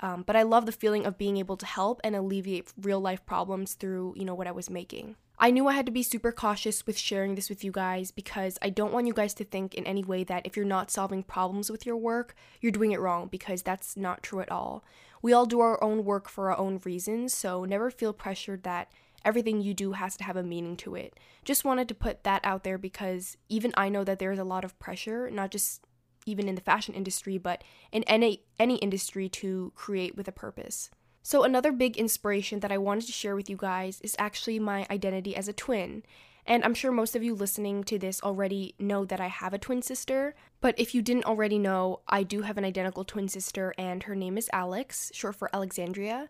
Um, 0.00 0.24
but 0.26 0.36
I 0.36 0.42
love 0.42 0.66
the 0.66 0.72
feeling 0.72 1.06
of 1.06 1.16
being 1.18 1.38
able 1.38 1.56
to 1.56 1.66
help 1.66 2.00
and 2.04 2.14
alleviate 2.14 2.72
real 2.80 3.00
life 3.00 3.24
problems 3.24 3.74
through, 3.74 4.14
you 4.16 4.24
know, 4.24 4.34
what 4.34 4.46
I 4.46 4.52
was 4.52 4.68
making. 4.68 5.16
I 5.38 5.50
knew 5.50 5.68
I 5.68 5.74
had 5.74 5.86
to 5.86 5.92
be 5.92 6.02
super 6.02 6.32
cautious 6.32 6.86
with 6.86 6.96
sharing 6.96 7.34
this 7.34 7.50
with 7.50 7.62
you 7.62 7.70
guys 7.70 8.10
because 8.10 8.58
I 8.62 8.70
don't 8.70 8.92
want 8.92 9.06
you 9.06 9.12
guys 9.12 9.34
to 9.34 9.44
think 9.44 9.74
in 9.74 9.86
any 9.86 10.02
way 10.02 10.24
that 10.24 10.46
if 10.46 10.56
you're 10.56 10.64
not 10.64 10.90
solving 10.90 11.22
problems 11.22 11.70
with 11.70 11.84
your 11.84 11.96
work, 11.96 12.34
you're 12.60 12.72
doing 12.72 12.92
it 12.92 13.00
wrong 13.00 13.28
because 13.28 13.62
that's 13.62 13.96
not 13.96 14.22
true 14.22 14.40
at 14.40 14.50
all. 14.50 14.82
We 15.20 15.34
all 15.34 15.44
do 15.44 15.60
our 15.60 15.82
own 15.82 16.04
work 16.04 16.28
for 16.28 16.50
our 16.50 16.58
own 16.58 16.80
reasons, 16.84 17.34
so 17.34 17.64
never 17.64 17.90
feel 17.90 18.14
pressured 18.14 18.62
that 18.62 18.90
everything 19.26 19.60
you 19.60 19.74
do 19.74 19.92
has 19.92 20.16
to 20.16 20.24
have 20.24 20.36
a 20.36 20.42
meaning 20.42 20.76
to 20.78 20.94
it. 20.94 21.18
Just 21.44 21.64
wanted 21.64 21.88
to 21.88 21.94
put 21.94 22.24
that 22.24 22.40
out 22.44 22.64
there 22.64 22.78
because 22.78 23.36
even 23.48 23.74
I 23.76 23.90
know 23.90 24.04
that 24.04 24.18
there's 24.18 24.38
a 24.38 24.44
lot 24.44 24.64
of 24.64 24.78
pressure, 24.78 25.30
not 25.30 25.50
just 25.50 25.84
even 26.24 26.48
in 26.48 26.54
the 26.54 26.60
fashion 26.60 26.94
industry, 26.94 27.36
but 27.36 27.62
in 27.92 28.02
any 28.04 28.42
any 28.58 28.76
industry 28.76 29.28
to 29.28 29.72
create 29.74 30.16
with 30.16 30.28
a 30.28 30.32
purpose. 30.32 30.90
So 31.22 31.42
another 31.42 31.72
big 31.72 31.96
inspiration 31.96 32.60
that 32.60 32.70
I 32.70 32.78
wanted 32.78 33.06
to 33.06 33.12
share 33.12 33.34
with 33.34 33.50
you 33.50 33.56
guys 33.56 34.00
is 34.00 34.14
actually 34.18 34.60
my 34.60 34.86
identity 34.90 35.34
as 35.34 35.48
a 35.48 35.52
twin. 35.52 36.04
And 36.46 36.64
I'm 36.64 36.74
sure 36.74 36.92
most 36.92 37.16
of 37.16 37.24
you 37.24 37.34
listening 37.34 37.82
to 37.84 37.98
this 37.98 38.22
already 38.22 38.76
know 38.78 39.04
that 39.04 39.20
I 39.20 39.26
have 39.26 39.52
a 39.52 39.58
twin 39.58 39.82
sister, 39.82 40.36
but 40.60 40.78
if 40.78 40.94
you 40.94 41.02
didn't 41.02 41.24
already 41.24 41.58
know, 41.58 42.00
I 42.06 42.22
do 42.22 42.42
have 42.42 42.56
an 42.56 42.64
identical 42.64 43.04
twin 43.04 43.26
sister 43.26 43.74
and 43.76 44.04
her 44.04 44.14
name 44.14 44.38
is 44.38 44.48
Alex, 44.52 45.10
short 45.12 45.34
for 45.34 45.50
Alexandria. 45.52 46.28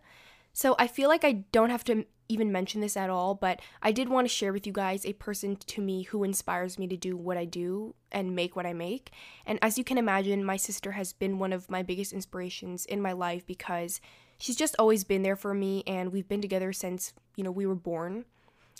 So 0.53 0.75
I 0.79 0.87
feel 0.87 1.07
like 1.07 1.23
I 1.23 1.43
don't 1.51 1.69
have 1.69 1.83
to 1.83 2.05
even 2.29 2.51
mention 2.51 2.81
this 2.81 2.97
at 2.97 3.09
all, 3.09 3.35
but 3.35 3.61
I 3.81 3.91
did 3.91 4.09
want 4.09 4.25
to 4.25 4.33
share 4.33 4.53
with 4.53 4.67
you 4.67 4.73
guys 4.73 5.05
a 5.05 5.13
person 5.13 5.55
to 5.55 5.81
me 5.81 6.03
who 6.03 6.23
inspires 6.23 6.77
me 6.77 6.87
to 6.87 6.97
do 6.97 7.15
what 7.15 7.37
I 7.37 7.45
do 7.45 7.95
and 8.11 8.35
make 8.35 8.55
what 8.55 8.65
I 8.65 8.73
make. 8.73 9.11
And 9.45 9.59
as 9.61 9.77
you 9.77 9.83
can 9.83 9.97
imagine, 9.97 10.43
my 10.43 10.57
sister 10.57 10.93
has 10.93 11.13
been 11.13 11.39
one 11.39 11.53
of 11.53 11.69
my 11.69 11.83
biggest 11.83 12.13
inspirations 12.13 12.85
in 12.85 13.01
my 13.01 13.13
life 13.13 13.45
because 13.45 14.01
she's 14.37 14.55
just 14.55 14.75
always 14.77 15.03
been 15.03 15.23
there 15.23 15.35
for 15.35 15.53
me 15.53 15.83
and 15.87 16.11
we've 16.11 16.27
been 16.27 16.41
together 16.41 16.73
since, 16.73 17.13
you 17.35 17.43
know, 17.43 17.51
we 17.51 17.65
were 17.65 17.75
born. 17.75 18.25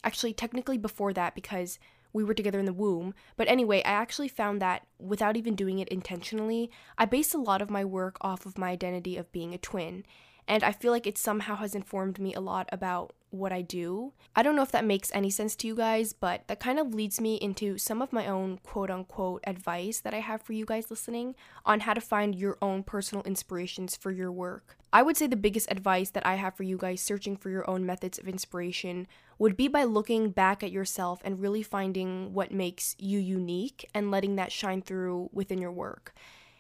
Actually, 0.04 0.34
technically 0.34 0.78
before 0.78 1.14
that 1.14 1.36
because 1.36 1.80
we 2.14 2.24
were 2.24 2.34
together 2.34 2.60
in 2.60 2.66
the 2.66 2.74
womb. 2.74 3.14
But 3.36 3.48
anyway, 3.48 3.80
I 3.84 3.92
actually 3.92 4.28
found 4.28 4.62
that 4.62 4.86
without 5.00 5.38
even 5.38 5.56
doing 5.56 5.80
it 5.80 5.88
intentionally, 5.90 6.72
I 6.98 7.06
based 7.06 7.34
a 7.34 7.40
lot 7.40 7.62
of 7.62 7.70
my 7.70 7.86
work 7.86 8.18
off 8.22 8.46
of 8.46 8.58
my 8.58 8.70
identity 8.70 9.18
of 9.18 9.32
being 9.32 9.54
a 9.54 9.58
twin. 9.58 10.04
And 10.48 10.64
I 10.64 10.72
feel 10.72 10.92
like 10.92 11.08
it 11.08 11.18
somehow 11.18 11.56
has 11.58 11.76
informed 11.76 12.20
me 12.20 12.34
a 12.34 12.40
lot 12.40 12.70
about 12.72 13.14
what 13.30 13.52
I 13.52 13.62
do. 13.62 14.14
I 14.36 14.44
don't 14.44 14.56
know 14.56 14.62
if 14.62 14.72
that 14.72 14.86
makes 14.86 15.12
any 15.14 15.30
sense 15.30 15.56
to 15.58 15.68
you 15.68 15.76
guys, 15.76 16.14
but 16.14 16.48
that 16.48 16.60
kind 16.60 16.80
of 16.80 16.94
leads 16.94 17.20
me 17.20 17.36
into 17.36 17.78
some 17.78 18.02
of 18.02 18.14
my 18.14 18.28
own 18.28 18.60
quote 18.64 18.90
unquote 18.90 19.44
advice 19.46 20.00
that 20.00 20.14
I 20.14 20.20
have 20.20 20.42
for 20.42 20.54
you 20.54 20.66
guys 20.66 20.90
listening 20.90 21.36
on 21.66 21.82
how 21.82 21.94
to 21.94 22.02
find 22.02 22.36
your 22.36 22.58
own 22.62 22.84
personal 22.84 23.24
inspirations 23.26 23.96
for 23.96 24.12
your 24.12 24.32
work. 24.32 24.78
I 24.94 25.02
would 25.02 25.18
say 25.18 25.28
the 25.28 25.36
biggest 25.36 25.70
advice 25.70 26.12
that 26.12 26.26
I 26.26 26.36
have 26.36 26.56
for 26.56 26.64
you 26.64 26.78
guys 26.78 27.02
searching 27.02 27.36
for 27.36 27.50
your 27.50 27.70
own 27.70 27.86
methods 27.86 28.18
of 28.18 28.28
inspiration 28.28 29.08
would 29.38 29.58
be 29.58 29.68
by 29.68 29.84
looking 29.84 30.32
back 30.32 30.64
at 30.64 30.72
yourself 30.72 31.20
and 31.26 31.42
really 31.42 31.64
finding 31.64 32.34
what 32.34 32.52
makes 32.52 32.96
you 32.98 33.20
unique 33.20 33.90
and 33.94 34.10
letting 34.10 34.38
that 34.38 34.52
shine 34.52 34.82
through 34.82 35.30
within 35.34 35.60
your 35.60 35.72
work. 35.72 36.14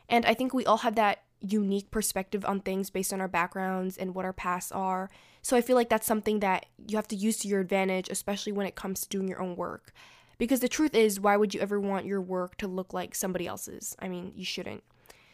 And 0.09 0.25
I 0.25 0.33
think 0.33 0.53
we 0.53 0.65
all 0.65 0.77
have 0.77 0.95
that 0.95 1.23
unique 1.41 1.91
perspective 1.91 2.45
on 2.45 2.61
things 2.61 2.89
based 2.89 3.13
on 3.13 3.21
our 3.21 3.27
backgrounds 3.27 3.97
and 3.97 4.15
what 4.15 4.25
our 4.25 4.33
pasts 4.33 4.71
are. 4.71 5.09
So 5.41 5.55
I 5.55 5.61
feel 5.61 5.75
like 5.75 5.89
that's 5.89 6.07
something 6.07 6.39
that 6.39 6.65
you 6.87 6.97
have 6.97 7.07
to 7.09 7.15
use 7.15 7.37
to 7.39 7.47
your 7.47 7.61
advantage, 7.61 8.09
especially 8.09 8.51
when 8.51 8.67
it 8.67 8.75
comes 8.75 9.01
to 9.01 9.09
doing 9.09 9.27
your 9.27 9.41
own 9.41 9.55
work. 9.55 9.93
Because 10.37 10.59
the 10.59 10.67
truth 10.67 10.93
is, 10.93 11.19
why 11.19 11.37
would 11.37 11.53
you 11.53 11.61
ever 11.61 11.79
want 11.79 12.05
your 12.05 12.21
work 12.21 12.57
to 12.57 12.67
look 12.67 12.93
like 12.93 13.15
somebody 13.15 13.47
else's? 13.47 13.95
I 13.99 14.07
mean, 14.07 14.33
you 14.35 14.45
shouldn't. 14.45 14.83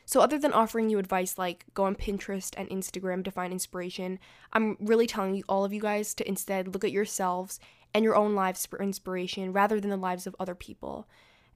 So, 0.06 0.20
other 0.20 0.38
than 0.38 0.54
offering 0.54 0.90
you 0.90 1.00
advice 1.00 1.38
like 1.38 1.66
go 1.74 1.86
on 1.86 1.96
Pinterest 1.96 2.54
and 2.58 2.70
Instagram 2.70 3.24
to 3.24 3.32
find 3.32 3.54
inspiration, 3.54 4.20
I'm 4.52 4.78
really 4.80 5.08
telling 5.08 5.36
you, 5.36 5.44
all 5.48 5.66
of 5.66 5.74
you 5.74 5.80
guys, 5.80 6.14
to 6.16 6.28
instead 6.28 6.74
look 6.74 6.84
at 6.84 6.92
yourselves 6.92 7.60
and 7.94 8.04
your 8.04 8.16
own 8.16 8.36
lives 8.36 8.66
for 8.66 8.82
inspiration 8.82 9.54
rather 9.54 9.80
than 9.80 9.90
the 9.90 9.98
lives 9.98 10.28
of 10.28 10.36
other 10.40 10.56
people 10.56 11.08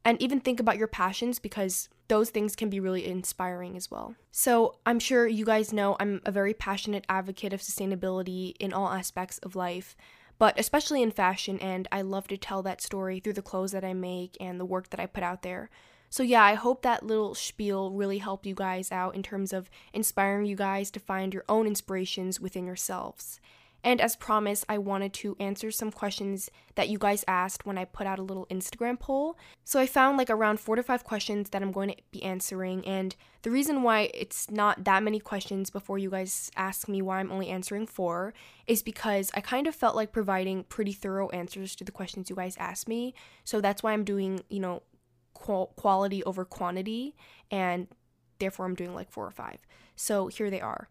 and 0.07 0.21
even 0.21 0.39
think 0.39 0.61
about 0.61 0.77
your 0.77 0.87
passions 0.87 1.37
because 1.37 1.89
those 2.07 2.29
things 2.29 2.55
can 2.55 2.69
be 2.69 2.79
really 2.79 3.05
inspiring 3.05 3.75
as 3.75 3.91
well. 3.91 4.15
So, 4.31 4.75
I'm 4.85 4.99
sure 4.99 5.27
you 5.27 5.45
guys 5.45 5.73
know 5.73 5.95
I'm 5.99 6.21
a 6.25 6.31
very 6.31 6.53
passionate 6.53 7.05
advocate 7.09 7.53
of 7.53 7.61
sustainability 7.61 8.55
in 8.59 8.73
all 8.73 8.89
aspects 8.89 9.37
of 9.39 9.55
life, 9.55 9.95
but 10.39 10.59
especially 10.59 11.01
in 11.01 11.11
fashion, 11.11 11.59
and 11.59 11.87
I 11.91 12.01
love 12.01 12.27
to 12.29 12.37
tell 12.37 12.61
that 12.63 12.81
story 12.81 13.19
through 13.19 13.33
the 13.33 13.41
clothes 13.41 13.71
that 13.71 13.83
I 13.83 13.93
make 13.93 14.37
and 14.39 14.59
the 14.59 14.65
work 14.65 14.89
that 14.91 14.99
I 14.99 15.05
put 15.05 15.23
out 15.23 15.41
there. 15.41 15.69
So, 16.09 16.23
yeah, 16.23 16.43
I 16.43 16.53
hope 16.53 16.83
that 16.83 17.05
little 17.05 17.35
spiel 17.35 17.91
really 17.91 18.19
helped 18.19 18.45
you 18.45 18.55
guys 18.55 18.91
out 18.91 19.15
in 19.15 19.23
terms 19.23 19.51
of 19.51 19.69
inspiring 19.93 20.45
you 20.45 20.55
guys 20.55 20.89
to 20.91 20.99
find 20.99 21.33
your 21.33 21.43
own 21.49 21.67
inspirations 21.67 22.39
within 22.39 22.65
yourselves. 22.65 23.41
And 23.83 24.01
as 24.01 24.15
promised, 24.15 24.65
I 24.67 24.77
wanted 24.77 25.13
to 25.13 25.37
answer 25.39 25.71
some 25.71 25.91
questions 25.91 26.49
that 26.75 26.89
you 26.89 26.97
guys 26.97 27.23
asked 27.27 27.65
when 27.65 27.77
I 27.77 27.85
put 27.85 28.07
out 28.07 28.19
a 28.19 28.23
little 28.23 28.45
Instagram 28.47 28.99
poll. 28.99 29.37
So 29.63 29.79
I 29.79 29.85
found 29.85 30.17
like 30.17 30.29
around 30.29 30.59
four 30.59 30.75
to 30.75 30.83
five 30.83 31.03
questions 31.03 31.51
that 31.51 31.61
I'm 31.61 31.71
going 31.71 31.89
to 31.89 31.95
be 32.11 32.21
answering. 32.23 32.85
And 32.85 33.15
the 33.43 33.51
reason 33.51 33.83
why 33.83 34.09
it's 34.13 34.49
not 34.51 34.83
that 34.83 35.03
many 35.03 35.19
questions 35.19 35.69
before 35.69 35.97
you 35.97 36.09
guys 36.09 36.51
ask 36.55 36.89
me 36.89 37.01
why 37.01 37.19
I'm 37.19 37.31
only 37.31 37.49
answering 37.49 37.87
four 37.87 38.33
is 38.65 38.81
because 38.81 39.31
I 39.33 39.41
kind 39.41 39.67
of 39.67 39.75
felt 39.75 39.95
like 39.95 40.11
providing 40.11 40.63
pretty 40.63 40.93
thorough 40.93 41.29
answers 41.29 41.75
to 41.77 41.83
the 41.83 41.91
questions 41.91 42.29
you 42.29 42.35
guys 42.35 42.57
asked 42.59 42.87
me. 42.87 43.13
So 43.43 43.61
that's 43.61 43.83
why 43.83 43.93
I'm 43.93 44.03
doing, 44.03 44.41
you 44.49 44.59
know, 44.59 44.83
qual- 45.33 45.73
quality 45.77 46.23
over 46.23 46.43
quantity. 46.43 47.15
And 47.51 47.87
therefore, 48.39 48.65
I'm 48.65 48.75
doing 48.75 48.93
like 48.93 49.09
four 49.09 49.25
or 49.25 49.31
five. 49.31 49.65
So 49.95 50.27
here 50.27 50.49
they 50.49 50.61
are. 50.61 50.89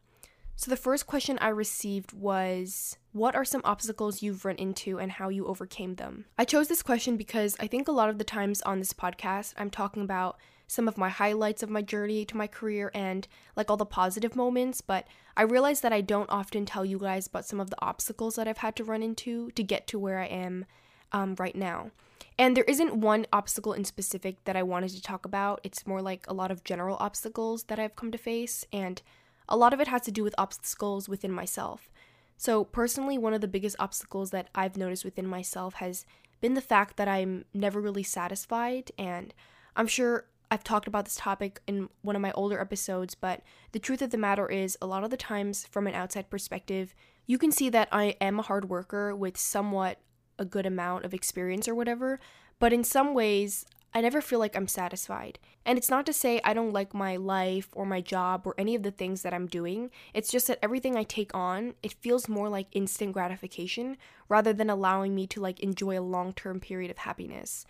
So, 0.59 0.71
the 0.71 0.77
first 0.77 1.07
question 1.07 1.39
I 1.39 1.49
received 1.49 2.15
was 2.15 2.97
What 3.13 3.37
are 3.37 3.45
some 3.45 3.61
obstacles 3.63 4.23
you've 4.23 4.47
run 4.47 4.57
into 4.57 4.99
and 4.99 5.13
how 5.13 5.29
you 5.29 5.47
overcame 5.47 5.97
them? 5.97 6.25
I 6.39 6.47
chose 6.47 6.69
this 6.69 6.83
question 6.83 7.19
because 7.19 7.57
I 7.61 7.67
think 7.67 7.87
a 7.87 7.93
lot 7.93 8.09
of 8.09 8.17
the 8.17 8.25
times 8.25 8.63
on 8.63 8.79
this 8.79 8.95
podcast, 8.95 9.53
I'm 9.59 9.69
talking 9.69 10.03
about 10.03 10.39
some 10.67 10.89
of 10.89 10.97
my 10.97 11.11
highlights 11.11 11.63
of 11.63 11.69
my 11.69 11.83
journey 11.83 12.25
to 12.25 12.39
my 12.39 12.47
career 12.47 12.91
and 12.95 13.29
like 13.55 13.71
all 13.71 13.77
the 13.77 13.85
positive 13.85 14.35
moments, 14.35 14.81
but 14.81 15.07
I 15.37 15.43
realize 15.43 15.83
that 15.83 15.93
I 15.93 16.01
don't 16.01 16.31
often 16.31 16.65
tell 16.65 16.87
you 16.87 16.99
guys 16.99 17.27
about 17.27 17.45
some 17.45 17.61
of 17.61 17.69
the 17.69 17.81
obstacles 17.83 18.37
that 18.37 18.49
I've 18.49 18.59
had 18.59 18.77
to 18.77 18.85
run 18.85 19.03
into 19.03 19.51
to 19.51 19.63
get 19.63 19.87
to 19.89 19.99
where 19.99 20.19
I 20.19 20.27
am 20.27 20.65
um, 21.13 21.37
right 21.39 21.55
now. 21.55 21.91
And 22.39 22.57
there 22.57 22.65
isn't 22.65 22.97
one 22.97 23.27
obstacle 23.31 23.75
in 23.75 23.85
specific 23.85 24.43
that 24.45 24.57
I 24.57 24.63
wanted 24.63 24.91
to 24.91 25.03
talk 25.03 25.27
about. 25.27 25.61
It's 25.63 25.87
more 25.87 26.01
like 26.01 26.25
a 26.27 26.35
lot 26.35 26.51
of 26.51 26.65
general 26.65 26.97
obstacles 26.99 27.65
that 27.65 27.79
I've 27.79 27.97
come 27.97 28.11
to 28.11 28.19
face. 28.19 28.65
And 28.73 29.03
a 29.49 29.57
lot 29.57 29.73
of 29.73 29.81
it 29.81 29.89
has 29.89 30.03
to 30.03 30.13
do 30.13 30.25
with 30.25 30.35
obstacles 30.39 31.09
within 31.09 31.33
myself. 31.33 31.91
So, 32.37 32.65
personally, 32.65 33.17
one 33.17 33.33
of 33.33 33.41
the 33.41 33.49
biggest 33.49 33.77
obstacles 33.79 34.31
that 34.31 34.49
I've 34.55 34.77
noticed 34.77 35.05
within 35.05 35.27
myself 35.27 35.75
has 35.75 36.05
been 36.41 36.55
the 36.55 36.61
fact 36.61 36.97
that 36.97 37.09
I'm 37.09 37.45
never 37.55 37.81
really 37.81 38.03
satisfied. 38.03 38.93
And 38.99 39.33
I'm 39.75 39.87
sure 39.87 40.27
I've 40.51 40.65
talked 40.65 40.87
about 40.87 41.05
this 41.07 41.17
topic 41.17 41.61
in 41.67 41.89
one 42.03 42.15
of 42.15 42.23
my 42.23 42.33
older 42.33 42.61
episodes, 42.61 43.15
but 43.15 43.43
the 43.73 43.79
truth 43.79 44.03
of 44.03 44.11
the 44.11 44.19
matter 44.19 44.49
is, 44.51 44.77
a 44.81 44.87
lot 44.87 45.03
of 45.03 45.11
the 45.11 45.17
times, 45.17 45.67
from 45.71 45.87
an 45.87 45.95
outside 45.95 46.31
perspective, 46.31 46.95
you 47.27 47.39
can 47.39 47.51
see 47.51 47.69
that 47.71 47.89
I 47.91 48.17
am 48.21 48.39
a 48.39 48.43
hard 48.43 48.69
worker 48.69 49.15
with 49.15 49.37
somewhat 49.37 49.99
a 50.39 50.45
good 50.45 50.67
amount 50.67 51.05
of 51.05 51.15
experience 51.15 51.67
or 51.67 51.75
whatever, 51.75 52.21
but 52.59 52.73
in 52.73 52.85
some 52.85 53.15
ways, 53.15 53.65
I 53.97 54.03
never 54.03 54.21
feel 54.21 54.39
like 54.39 54.55
I'm 54.55 54.69
satisfied. 54.69 55.39
And 55.65 55.79
it's 55.79 55.89
not 55.89 56.05
to 56.05 56.13
say 56.13 56.39
I 56.45 56.53
don't 56.53 56.75
like 56.75 56.93
my 56.93 57.17
life 57.17 57.71
or 57.73 57.87
my 57.87 58.03
job 58.03 58.43
or 58.45 58.55
any 58.59 58.75
of 58.75 58.83
the 58.83 58.91
things 58.91 59.23
that 59.23 59.33
I'm 59.33 59.47
doing. 59.47 59.91
It's 60.13 60.31
just 60.31 60.49
that 60.49 60.59
everything 60.63 60.99
I 60.99 61.03
take 61.03 61.35
on, 61.35 61.73
it 61.83 61.95
feels 61.95 62.29
more 62.29 62.51
like 62.51 62.67
instant 62.73 63.15
gratification 63.15 63.97
rather 64.29 64.53
than 64.53 64.69
allowing 64.69 65.15
me 65.15 65.27
to 65.29 65.41
like 65.41 65.61
enjoy 65.61 65.99
a 65.99 66.03
long-term 66.03 66.61
period 66.61 66.91
of 66.91 66.99
happiness. 66.99 67.65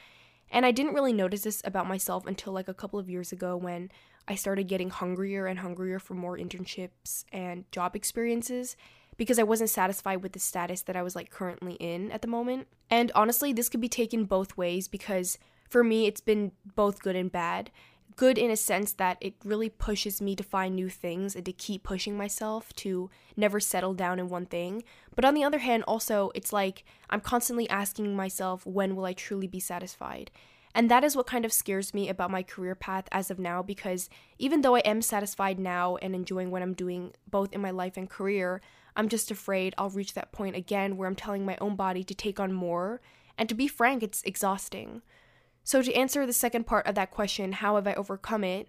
And 0.50 0.66
I 0.66 0.72
didn't 0.72 0.94
really 0.94 1.12
notice 1.12 1.42
this 1.42 1.62
about 1.64 1.86
myself 1.86 2.26
until 2.26 2.52
like 2.52 2.66
a 2.66 2.74
couple 2.74 2.98
of 2.98 3.08
years 3.08 3.30
ago 3.30 3.56
when 3.56 3.92
I 4.26 4.34
started 4.34 4.66
getting 4.66 4.90
hungrier 4.90 5.46
and 5.46 5.60
hungrier 5.60 6.00
for 6.00 6.14
more 6.14 6.36
internships 6.36 7.24
and 7.30 7.70
job 7.70 7.94
experiences 7.94 8.76
because 9.16 9.38
I 9.38 9.44
wasn't 9.44 9.70
satisfied 9.70 10.24
with 10.24 10.32
the 10.32 10.40
status 10.40 10.82
that 10.82 10.96
I 10.96 11.04
was 11.04 11.14
like 11.14 11.30
currently 11.30 11.74
in 11.74 12.10
at 12.10 12.20
the 12.20 12.26
moment. 12.26 12.66
And 12.90 13.12
honestly, 13.14 13.52
this 13.52 13.68
could 13.68 13.80
be 13.80 13.88
taken 13.88 14.24
both 14.24 14.56
ways 14.56 14.88
because 14.88 15.38
for 15.68 15.84
me, 15.84 16.06
it's 16.06 16.20
been 16.20 16.52
both 16.74 17.02
good 17.02 17.16
and 17.16 17.30
bad. 17.30 17.70
Good 18.16 18.38
in 18.38 18.50
a 18.50 18.56
sense 18.56 18.92
that 18.94 19.18
it 19.20 19.34
really 19.44 19.68
pushes 19.68 20.22
me 20.22 20.34
to 20.36 20.42
find 20.42 20.74
new 20.74 20.88
things 20.88 21.36
and 21.36 21.44
to 21.44 21.52
keep 21.52 21.82
pushing 21.82 22.16
myself 22.16 22.72
to 22.76 23.10
never 23.36 23.60
settle 23.60 23.92
down 23.92 24.18
in 24.18 24.28
one 24.28 24.46
thing. 24.46 24.84
But 25.14 25.26
on 25.26 25.34
the 25.34 25.44
other 25.44 25.58
hand, 25.58 25.84
also, 25.86 26.30
it's 26.34 26.52
like 26.52 26.84
I'm 27.10 27.20
constantly 27.20 27.68
asking 27.68 28.16
myself, 28.16 28.64
when 28.64 28.96
will 28.96 29.04
I 29.04 29.12
truly 29.12 29.46
be 29.46 29.60
satisfied? 29.60 30.30
And 30.76 30.90
that 30.90 31.04
is 31.04 31.16
what 31.16 31.26
kind 31.26 31.46
of 31.46 31.54
scares 31.54 31.94
me 31.94 32.10
about 32.10 32.30
my 32.30 32.42
career 32.42 32.74
path 32.74 33.08
as 33.10 33.30
of 33.30 33.38
now 33.38 33.62
because 33.62 34.10
even 34.38 34.60
though 34.60 34.76
I 34.76 34.80
am 34.80 35.00
satisfied 35.00 35.58
now 35.58 35.96
and 35.96 36.14
enjoying 36.14 36.50
what 36.50 36.60
I'm 36.60 36.74
doing 36.74 37.12
both 37.26 37.54
in 37.54 37.62
my 37.62 37.70
life 37.70 37.96
and 37.96 38.10
career, 38.10 38.60
I'm 38.94 39.08
just 39.08 39.30
afraid 39.30 39.74
I'll 39.78 39.88
reach 39.88 40.12
that 40.12 40.32
point 40.32 40.54
again 40.54 40.98
where 40.98 41.08
I'm 41.08 41.16
telling 41.16 41.46
my 41.46 41.56
own 41.62 41.76
body 41.76 42.04
to 42.04 42.14
take 42.14 42.38
on 42.38 42.52
more. 42.52 43.00
And 43.38 43.48
to 43.48 43.54
be 43.54 43.68
frank, 43.68 44.02
it's 44.02 44.22
exhausting. 44.24 45.00
So, 45.66 45.82
to 45.82 45.92
answer 45.94 46.24
the 46.24 46.32
second 46.32 46.64
part 46.64 46.86
of 46.86 46.94
that 46.94 47.10
question, 47.10 47.50
how 47.50 47.74
have 47.74 47.88
I 47.88 47.94
overcome 47.94 48.44
it? 48.44 48.68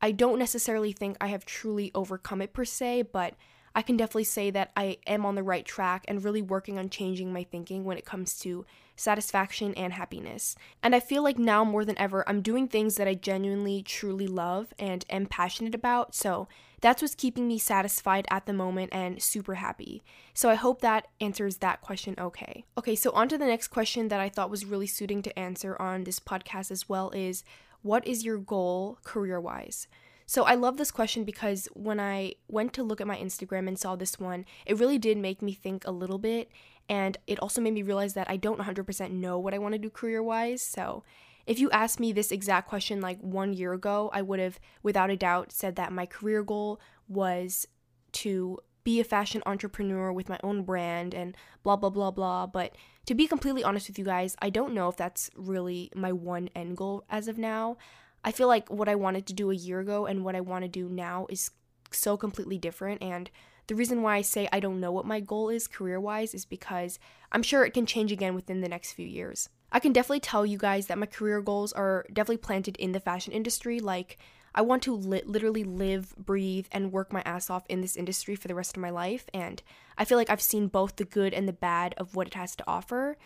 I 0.00 0.12
don't 0.12 0.38
necessarily 0.38 0.92
think 0.92 1.16
I 1.20 1.26
have 1.26 1.44
truly 1.44 1.90
overcome 1.96 2.40
it 2.40 2.52
per 2.52 2.64
se, 2.64 3.08
but 3.12 3.34
I 3.74 3.82
can 3.82 3.96
definitely 3.96 4.22
say 4.22 4.52
that 4.52 4.70
I 4.76 4.98
am 5.04 5.26
on 5.26 5.34
the 5.34 5.42
right 5.42 5.64
track 5.64 6.04
and 6.06 6.22
really 6.22 6.40
working 6.40 6.78
on 6.78 6.90
changing 6.90 7.32
my 7.32 7.42
thinking 7.42 7.84
when 7.84 7.98
it 7.98 8.04
comes 8.04 8.38
to 8.38 8.64
satisfaction 8.98 9.72
and 9.74 9.92
happiness. 9.92 10.56
And 10.82 10.94
I 10.94 11.00
feel 11.00 11.22
like 11.22 11.38
now 11.38 11.64
more 11.64 11.84
than 11.84 11.98
ever, 11.98 12.28
I'm 12.28 12.42
doing 12.42 12.68
things 12.68 12.96
that 12.96 13.08
I 13.08 13.14
genuinely, 13.14 13.82
truly 13.82 14.26
love 14.26 14.74
and 14.78 15.04
am 15.08 15.26
passionate 15.26 15.74
about. 15.74 16.14
So 16.14 16.48
that's 16.80 17.02
what's 17.02 17.14
keeping 17.14 17.48
me 17.48 17.58
satisfied 17.58 18.26
at 18.30 18.46
the 18.46 18.52
moment 18.52 18.90
and 18.92 19.22
super 19.22 19.54
happy. 19.54 20.02
So 20.34 20.48
I 20.48 20.54
hope 20.54 20.80
that 20.80 21.08
answers 21.20 21.58
that 21.58 21.80
question 21.80 22.14
okay. 22.18 22.64
Okay, 22.76 22.94
so 22.94 23.10
on 23.12 23.28
to 23.28 23.38
the 23.38 23.46
next 23.46 23.68
question 23.68 24.08
that 24.08 24.20
I 24.20 24.28
thought 24.28 24.50
was 24.50 24.64
really 24.64 24.86
suiting 24.86 25.22
to 25.22 25.38
answer 25.38 25.80
on 25.80 26.04
this 26.04 26.20
podcast 26.20 26.70
as 26.70 26.88
well 26.88 27.10
is 27.10 27.44
what 27.82 28.06
is 28.06 28.24
your 28.24 28.38
goal 28.38 28.98
career 29.04 29.40
wise? 29.40 29.86
So 30.28 30.44
I 30.44 30.56
love 30.56 30.76
this 30.76 30.90
question 30.90 31.24
because 31.24 31.70
when 31.72 31.98
I 31.98 32.34
went 32.48 32.74
to 32.74 32.82
look 32.82 33.00
at 33.00 33.06
my 33.06 33.16
Instagram 33.16 33.66
and 33.66 33.78
saw 33.78 33.96
this 33.96 34.20
one, 34.20 34.44
it 34.66 34.78
really 34.78 34.98
did 34.98 35.16
make 35.16 35.40
me 35.40 35.54
think 35.54 35.86
a 35.86 35.90
little 35.90 36.18
bit. 36.18 36.50
And 36.86 37.16
it 37.26 37.40
also 37.40 37.62
made 37.62 37.72
me 37.72 37.80
realize 37.80 38.12
that 38.12 38.28
I 38.28 38.36
don't 38.36 38.60
100% 38.60 39.10
know 39.10 39.38
what 39.38 39.54
I 39.54 39.58
want 39.58 39.72
to 39.72 39.78
do 39.78 39.88
career 39.88 40.22
wise. 40.22 40.60
So 40.60 41.02
if 41.46 41.58
you 41.58 41.70
asked 41.70 41.98
me 41.98 42.12
this 42.12 42.30
exact 42.30 42.68
question 42.68 43.00
like 43.00 43.18
one 43.22 43.54
year 43.54 43.72
ago, 43.72 44.10
I 44.12 44.20
would 44.20 44.38
have, 44.38 44.60
without 44.82 45.08
a 45.08 45.16
doubt, 45.16 45.50
said 45.50 45.76
that 45.76 45.94
my 45.94 46.04
career 46.04 46.42
goal 46.42 46.78
was 47.08 47.66
to 48.12 48.58
be 48.84 49.00
a 49.00 49.04
fashion 49.04 49.42
entrepreneur 49.46 50.12
with 50.12 50.28
my 50.28 50.38
own 50.42 50.62
brand 50.62 51.14
and 51.14 51.38
blah, 51.62 51.76
blah, 51.76 51.88
blah, 51.88 52.10
blah. 52.10 52.46
But 52.46 52.74
to 53.06 53.14
be 53.14 53.26
completely 53.26 53.64
honest 53.64 53.88
with 53.88 53.98
you 53.98 54.04
guys, 54.04 54.36
I 54.42 54.50
don't 54.50 54.74
know 54.74 54.90
if 54.90 54.96
that's 54.98 55.30
really 55.34 55.90
my 55.94 56.12
one 56.12 56.50
end 56.54 56.76
goal 56.76 57.06
as 57.08 57.28
of 57.28 57.38
now. 57.38 57.78
I 58.24 58.32
feel 58.32 58.48
like 58.48 58.68
what 58.68 58.88
I 58.88 58.94
wanted 58.94 59.26
to 59.26 59.32
do 59.32 59.50
a 59.50 59.54
year 59.54 59.80
ago 59.80 60.06
and 60.06 60.24
what 60.24 60.36
I 60.36 60.40
want 60.40 60.64
to 60.64 60.68
do 60.68 60.88
now 60.88 61.26
is 61.30 61.50
so 61.90 62.16
completely 62.16 62.58
different. 62.58 63.02
And 63.02 63.30
the 63.66 63.74
reason 63.74 64.02
why 64.02 64.16
I 64.16 64.22
say 64.22 64.48
I 64.52 64.60
don't 64.60 64.80
know 64.80 64.92
what 64.92 65.06
my 65.06 65.20
goal 65.20 65.48
is 65.48 65.68
career 65.68 66.00
wise 66.00 66.34
is 66.34 66.44
because 66.44 66.98
I'm 67.32 67.42
sure 67.42 67.64
it 67.64 67.74
can 67.74 67.86
change 67.86 68.12
again 68.12 68.34
within 68.34 68.60
the 68.60 68.68
next 68.68 68.92
few 68.92 69.06
years. 69.06 69.48
I 69.70 69.80
can 69.80 69.92
definitely 69.92 70.20
tell 70.20 70.46
you 70.46 70.56
guys 70.56 70.86
that 70.86 70.98
my 70.98 71.06
career 71.06 71.42
goals 71.42 71.72
are 71.74 72.06
definitely 72.08 72.38
planted 72.38 72.76
in 72.78 72.92
the 72.92 73.00
fashion 73.00 73.32
industry. 73.32 73.80
Like, 73.80 74.18
I 74.54 74.62
want 74.62 74.82
to 74.84 74.94
li- 74.94 75.22
literally 75.26 75.62
live, 75.62 76.16
breathe, 76.16 76.66
and 76.72 76.90
work 76.90 77.12
my 77.12 77.22
ass 77.26 77.50
off 77.50 77.66
in 77.68 77.82
this 77.82 77.96
industry 77.96 78.34
for 78.34 78.48
the 78.48 78.54
rest 78.54 78.76
of 78.76 78.80
my 78.80 78.88
life. 78.90 79.26
And 79.34 79.62
I 79.98 80.06
feel 80.06 80.16
like 80.16 80.30
I've 80.30 80.40
seen 80.40 80.68
both 80.68 80.96
the 80.96 81.04
good 81.04 81.34
and 81.34 81.46
the 81.46 81.52
bad 81.52 81.94
of 81.98 82.16
what 82.16 82.26
it 82.26 82.34
has 82.34 82.56
to 82.56 82.64
offer. 82.66 83.18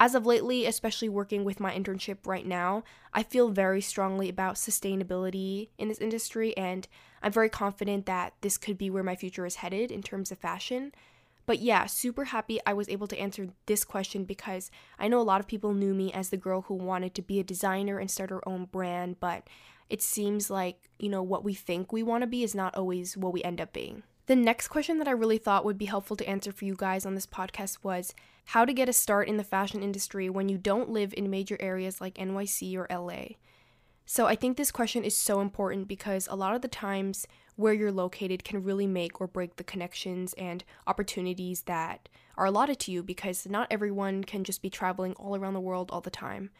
As 0.00 0.14
of 0.14 0.26
lately, 0.26 0.64
especially 0.64 1.08
working 1.08 1.44
with 1.44 1.58
my 1.58 1.74
internship 1.74 2.18
right 2.24 2.46
now, 2.46 2.84
I 3.12 3.24
feel 3.24 3.48
very 3.48 3.80
strongly 3.80 4.28
about 4.28 4.54
sustainability 4.54 5.70
in 5.76 5.88
this 5.88 5.98
industry, 5.98 6.56
and 6.56 6.86
I'm 7.20 7.32
very 7.32 7.48
confident 7.48 8.06
that 8.06 8.34
this 8.40 8.58
could 8.58 8.78
be 8.78 8.90
where 8.90 9.02
my 9.02 9.16
future 9.16 9.44
is 9.44 9.56
headed 9.56 9.90
in 9.90 10.02
terms 10.02 10.30
of 10.30 10.38
fashion. 10.38 10.92
But 11.46 11.58
yeah, 11.58 11.86
super 11.86 12.26
happy 12.26 12.60
I 12.64 12.74
was 12.74 12.88
able 12.88 13.08
to 13.08 13.18
answer 13.18 13.48
this 13.66 13.82
question 13.82 14.24
because 14.24 14.70
I 15.00 15.08
know 15.08 15.18
a 15.18 15.22
lot 15.22 15.40
of 15.40 15.48
people 15.48 15.74
knew 15.74 15.94
me 15.94 16.12
as 16.12 16.28
the 16.28 16.36
girl 16.36 16.62
who 16.62 16.74
wanted 16.74 17.14
to 17.14 17.22
be 17.22 17.40
a 17.40 17.44
designer 17.44 17.98
and 17.98 18.08
start 18.08 18.30
her 18.30 18.46
own 18.46 18.66
brand, 18.66 19.18
but 19.18 19.48
it 19.88 20.02
seems 20.02 20.50
like, 20.50 20.90
you 20.98 21.08
know, 21.08 21.22
what 21.22 21.42
we 21.42 21.54
think 21.54 21.90
we 21.90 22.02
want 22.04 22.22
to 22.22 22.28
be 22.28 22.44
is 22.44 22.54
not 22.54 22.76
always 22.76 23.16
what 23.16 23.32
we 23.32 23.42
end 23.42 23.60
up 23.60 23.72
being. 23.72 24.02
The 24.28 24.36
next 24.36 24.68
question 24.68 24.98
that 24.98 25.08
I 25.08 25.12
really 25.12 25.38
thought 25.38 25.64
would 25.64 25.78
be 25.78 25.86
helpful 25.86 26.14
to 26.14 26.28
answer 26.28 26.52
for 26.52 26.66
you 26.66 26.74
guys 26.76 27.06
on 27.06 27.14
this 27.14 27.24
podcast 27.24 27.78
was 27.82 28.14
how 28.44 28.66
to 28.66 28.74
get 28.74 28.86
a 28.86 28.92
start 28.92 29.26
in 29.26 29.38
the 29.38 29.42
fashion 29.42 29.82
industry 29.82 30.28
when 30.28 30.50
you 30.50 30.58
don't 30.58 30.90
live 30.90 31.14
in 31.16 31.30
major 31.30 31.56
areas 31.60 31.98
like 31.98 32.16
NYC 32.16 32.76
or 32.76 32.86
LA. 32.94 33.36
So 34.04 34.26
I 34.26 34.36
think 34.36 34.58
this 34.58 34.70
question 34.70 35.02
is 35.02 35.16
so 35.16 35.40
important 35.40 35.88
because 35.88 36.28
a 36.30 36.36
lot 36.36 36.54
of 36.54 36.60
the 36.60 36.68
times 36.68 37.26
where 37.56 37.72
you're 37.72 37.90
located 37.90 38.44
can 38.44 38.62
really 38.62 38.86
make 38.86 39.18
or 39.18 39.26
break 39.26 39.56
the 39.56 39.64
connections 39.64 40.34
and 40.34 40.62
opportunities 40.86 41.62
that 41.62 42.10
are 42.36 42.44
allotted 42.44 42.78
to 42.80 42.92
you 42.92 43.02
because 43.02 43.46
not 43.48 43.68
everyone 43.70 44.24
can 44.24 44.44
just 44.44 44.60
be 44.60 44.68
traveling 44.68 45.14
all 45.14 45.36
around 45.36 45.54
the 45.54 45.58
world 45.60 45.88
all 45.90 46.02
the 46.02 46.10
time. 46.10 46.50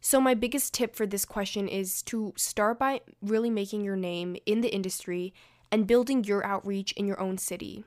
So, 0.00 0.20
my 0.20 0.34
biggest 0.34 0.72
tip 0.72 0.94
for 0.94 1.06
this 1.06 1.24
question 1.24 1.66
is 1.66 2.02
to 2.04 2.32
start 2.36 2.78
by 2.78 3.00
really 3.20 3.50
making 3.50 3.84
your 3.84 3.96
name 3.96 4.36
in 4.46 4.60
the 4.60 4.72
industry 4.72 5.34
and 5.70 5.86
building 5.86 6.24
your 6.24 6.44
outreach 6.44 6.92
in 6.92 7.06
your 7.06 7.20
own 7.20 7.38
city. 7.38 7.84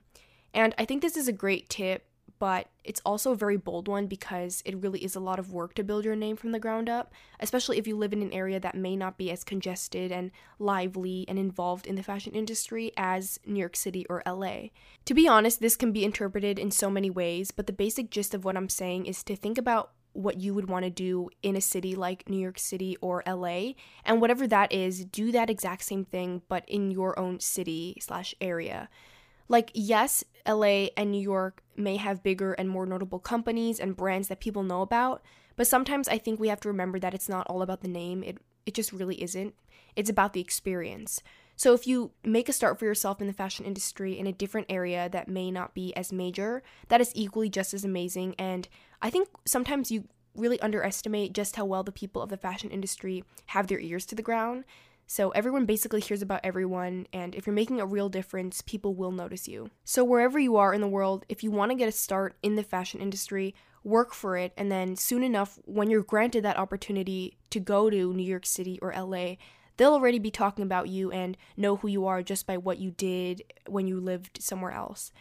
And 0.54 0.74
I 0.78 0.86
think 0.86 1.02
this 1.02 1.18
is 1.18 1.28
a 1.28 1.34
great 1.34 1.70
tip 1.70 2.06
but 2.44 2.68
it's 2.84 3.02
also 3.06 3.32
a 3.32 3.38
very 3.38 3.56
bold 3.56 3.88
one 3.88 4.06
because 4.06 4.62
it 4.66 4.76
really 4.76 5.02
is 5.02 5.16
a 5.16 5.20
lot 5.22 5.40
of 5.40 5.54
work 5.54 5.74
to 5.76 5.82
build 5.82 6.04
your 6.04 6.14
name 6.14 6.36
from 6.36 6.52
the 6.52 6.60
ground 6.60 6.90
up, 6.90 7.14
especially 7.40 7.78
if 7.78 7.88
you 7.88 7.96
live 7.96 8.12
in 8.12 8.22
an 8.22 8.34
area 8.34 8.60
that 8.60 8.76
may 8.76 8.98
not 8.98 9.18
be 9.18 9.32
as 9.32 9.46
congested 9.46 10.12
and 10.12 10.30
lively 10.60 11.24
and 11.30 11.40
involved 11.40 11.88
in 11.88 11.96
the 11.96 12.04
fashion 12.04 12.34
industry 12.34 12.92
as 12.98 13.40
New 13.46 13.62
York 13.62 13.78
City 13.78 14.06
or 14.10 14.22
LA. 14.28 14.64
To 15.06 15.14
be 15.14 15.26
honest, 15.26 15.62
this 15.62 15.78
can 15.78 15.94
be 15.94 16.04
interpreted 16.04 16.60
in 16.60 16.70
so 16.70 16.90
many 16.90 17.10
ways, 17.10 17.52
but 17.52 17.66
the 17.66 17.72
basic 17.72 18.10
gist 18.10 18.34
of 18.34 18.44
what 18.44 18.58
I'm 18.58 18.68
saying 18.68 19.06
is 19.06 19.24
to 19.24 19.38
think 19.38 19.58
about 19.58 19.92
what 20.14 20.40
you 20.40 20.54
would 20.54 20.70
want 20.70 20.86
to 20.86 20.90
do 20.90 21.30
in 21.42 21.56
a 21.56 21.62
city 21.62 21.96
like 21.96 22.30
New 22.30 22.38
York 22.38 22.60
City 22.60 22.96
or 23.02 23.24
LA. 23.28 23.74
And 24.06 24.22
whatever 24.22 24.48
that 24.48 24.72
is, 24.72 25.06
do 25.06 25.32
that 25.32 25.50
exact 25.50 25.84
same 25.84 26.06
thing, 26.06 26.42
but 26.48 26.64
in 26.68 26.92
your 26.92 27.18
own 27.20 27.40
city 27.40 27.98
slash 28.00 28.34
area. 28.40 28.90
Like, 29.50 29.72
yes, 29.74 30.24
LA 30.48 30.88
and 30.96 31.12
New 31.12 31.22
York 31.22 31.64
may 31.76 31.98
have 31.98 32.24
bigger 32.24 32.54
and 32.54 32.70
more 32.70 32.86
notable 32.86 33.20
companies 33.20 33.80
and 33.80 33.96
brands 33.96 34.28
that 34.28 34.40
people 34.40 34.64
know 34.64 34.82
about, 34.82 35.22
but 35.56 35.68
sometimes 35.68 36.08
I 36.08 36.18
think 36.18 36.40
we 36.40 36.48
have 36.48 36.62
to 36.62 36.70
remember 36.70 37.00
that 37.00 37.14
it's 37.14 37.30
not 37.30 37.48
all 37.48 37.62
about 37.62 37.82
the 37.82 37.88
name. 37.88 38.24
It 38.24 38.38
it 38.66 38.74
just 38.74 38.94
really 38.94 39.22
isn't. 39.22 39.54
It's 39.96 40.10
about 40.10 40.34
the 40.34 40.40
experience. 40.42 41.22
So 41.56 41.74
if 41.74 41.86
you 41.86 42.12
make 42.24 42.50
a 42.50 42.54
start 42.54 42.80
for 42.80 42.86
yourself 42.86 43.22
in 43.22 43.28
the 43.28 43.34
fashion 43.34 43.66
industry 43.66 44.18
in 44.18 44.26
a 44.26 44.32
different 44.32 44.68
area 44.70 45.08
that 45.10 45.28
may 45.28 45.52
not 45.52 45.74
be 45.74 45.96
as 45.96 46.12
major, 46.12 46.64
that 46.88 47.02
is 47.02 47.12
equally 47.14 47.50
just 47.50 47.74
as 47.74 47.86
amazing 47.86 48.36
and 48.40 48.68
I 49.04 49.10
think 49.10 49.28
sometimes 49.46 49.92
you 49.92 50.06
really 50.34 50.60
underestimate 50.62 51.34
just 51.34 51.58
how 51.58 51.66
well 51.66 51.84
the 51.84 51.92
people 51.92 52.22
of 52.22 52.30
the 52.30 52.38
fashion 52.38 52.72
industry 52.72 53.26
have 53.48 53.68
their 53.68 53.80
ears 53.80 54.06
to 54.08 54.16
the 54.16 54.22
ground. 54.22 54.64
So 55.06 55.32
everyone 55.32 55.66
basically 55.66 56.00
hears 56.00 56.22
about 56.22 56.40
everyone, 56.42 57.08
and 57.12 57.36
if 57.36 57.46
you're 57.46 57.54
making 57.54 57.82
a 57.82 57.86
real 57.86 58.08
difference, 58.08 58.62
people 58.62 58.96
will 58.96 59.12
notice 59.12 59.46
you. 59.46 59.70
So 59.84 60.06
wherever 60.06 60.40
you 60.40 60.56
are 60.56 60.74
in 60.74 60.80
the 60.80 60.88
world, 60.88 61.26
if 61.28 61.44
you 61.44 61.52
want 61.52 61.72
to 61.72 61.78
get 61.78 61.90
a 61.90 61.92
start 61.92 62.38
in 62.42 62.56
the 62.56 62.64
fashion 62.64 63.02
industry, 63.02 63.54
work 63.84 64.14
for 64.14 64.38
it, 64.38 64.54
and 64.56 64.72
then 64.72 64.96
soon 64.96 65.22
enough, 65.22 65.60
when 65.66 65.90
you're 65.90 66.02
granted 66.02 66.46
that 66.46 66.58
opportunity 66.58 67.38
to 67.50 67.60
go 67.60 67.90
to 67.90 68.14
New 68.14 68.24
York 68.24 68.46
City 68.46 68.80
or 68.82 68.94
LA, 68.98 69.36
they'll 69.76 69.94
already 69.94 70.20
be 70.20 70.32
talking 70.32 70.64
about 70.64 70.88
you 70.88 71.12
and 71.12 71.36
know 71.58 71.76
who 71.76 71.90
you 71.90 72.06
are 72.06 72.24
just 72.24 72.48
by 72.48 72.56
what 72.56 72.80
you 72.80 72.92
did 72.92 73.44
when 73.68 73.86
you 73.86 74.00
lived 74.00 74.42
somewhere 74.42 74.72
else. 74.72 75.12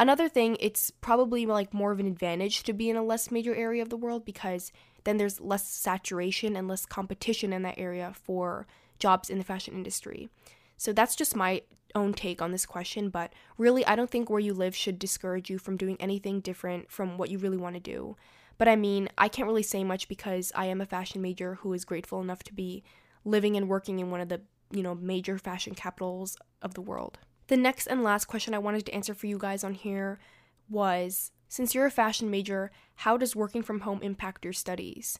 Another 0.00 0.30
thing, 0.30 0.56
it's 0.60 0.90
probably 0.90 1.44
like 1.44 1.74
more 1.74 1.92
of 1.92 2.00
an 2.00 2.06
advantage 2.06 2.62
to 2.62 2.72
be 2.72 2.88
in 2.88 2.96
a 2.96 3.02
less 3.02 3.30
major 3.30 3.54
area 3.54 3.82
of 3.82 3.90
the 3.90 3.98
world 3.98 4.24
because 4.24 4.72
then 5.04 5.18
there's 5.18 5.42
less 5.42 5.68
saturation 5.68 6.56
and 6.56 6.66
less 6.66 6.86
competition 6.86 7.52
in 7.52 7.60
that 7.64 7.78
area 7.78 8.10
for 8.14 8.66
jobs 8.98 9.28
in 9.28 9.36
the 9.36 9.44
fashion 9.44 9.74
industry. 9.74 10.30
So 10.78 10.94
that's 10.94 11.14
just 11.14 11.36
my 11.36 11.60
own 11.94 12.14
take 12.14 12.40
on 12.40 12.50
this 12.50 12.64
question, 12.64 13.10
but 13.10 13.34
really, 13.58 13.84
I 13.84 13.94
don't 13.94 14.08
think 14.08 14.30
where 14.30 14.40
you 14.40 14.54
live 14.54 14.74
should 14.74 14.98
discourage 14.98 15.50
you 15.50 15.58
from 15.58 15.76
doing 15.76 15.98
anything 16.00 16.40
different 16.40 16.90
from 16.90 17.18
what 17.18 17.28
you 17.28 17.36
really 17.36 17.58
want 17.58 17.74
to 17.74 17.80
do. 17.80 18.16
But 18.56 18.68
I 18.68 18.76
mean, 18.76 19.10
I 19.18 19.28
can't 19.28 19.48
really 19.48 19.62
say 19.62 19.84
much 19.84 20.08
because 20.08 20.50
I 20.54 20.64
am 20.64 20.80
a 20.80 20.86
fashion 20.86 21.20
major 21.20 21.56
who 21.56 21.74
is 21.74 21.84
grateful 21.84 22.22
enough 22.22 22.42
to 22.44 22.54
be 22.54 22.82
living 23.26 23.54
and 23.54 23.68
working 23.68 23.98
in 23.98 24.10
one 24.10 24.22
of 24.22 24.30
the, 24.30 24.40
you 24.70 24.82
know, 24.82 24.94
major 24.94 25.36
fashion 25.36 25.74
capitals 25.74 26.38
of 26.62 26.72
the 26.72 26.80
world. 26.80 27.18
The 27.50 27.56
next 27.56 27.88
and 27.88 28.04
last 28.04 28.26
question 28.26 28.54
I 28.54 28.58
wanted 28.58 28.86
to 28.86 28.94
answer 28.94 29.12
for 29.12 29.26
you 29.26 29.36
guys 29.36 29.64
on 29.64 29.74
here 29.74 30.20
was 30.68 31.32
since 31.48 31.74
you're 31.74 31.84
a 31.84 31.90
fashion 31.90 32.30
major, 32.30 32.70
how 32.94 33.16
does 33.16 33.34
working 33.34 33.64
from 33.64 33.80
home 33.80 33.98
impact 34.04 34.44
your 34.44 34.52
studies? 34.52 35.18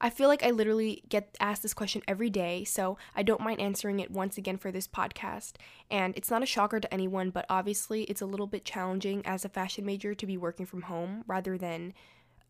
I 0.00 0.08
feel 0.08 0.28
like 0.28 0.42
I 0.42 0.52
literally 0.52 1.02
get 1.10 1.36
asked 1.38 1.62
this 1.62 1.74
question 1.74 2.00
every 2.08 2.30
day, 2.30 2.64
so 2.64 2.96
I 3.14 3.22
don't 3.22 3.42
mind 3.42 3.60
answering 3.60 4.00
it 4.00 4.10
once 4.10 4.38
again 4.38 4.56
for 4.56 4.72
this 4.72 4.88
podcast. 4.88 5.56
And 5.90 6.16
it's 6.16 6.30
not 6.30 6.42
a 6.42 6.46
shocker 6.46 6.80
to 6.80 6.94
anyone, 6.94 7.28
but 7.28 7.44
obviously 7.50 8.04
it's 8.04 8.22
a 8.22 8.26
little 8.26 8.46
bit 8.46 8.64
challenging 8.64 9.20
as 9.26 9.44
a 9.44 9.50
fashion 9.50 9.84
major 9.84 10.14
to 10.14 10.26
be 10.26 10.38
working 10.38 10.64
from 10.64 10.80
home 10.80 11.24
rather 11.26 11.58
than 11.58 11.92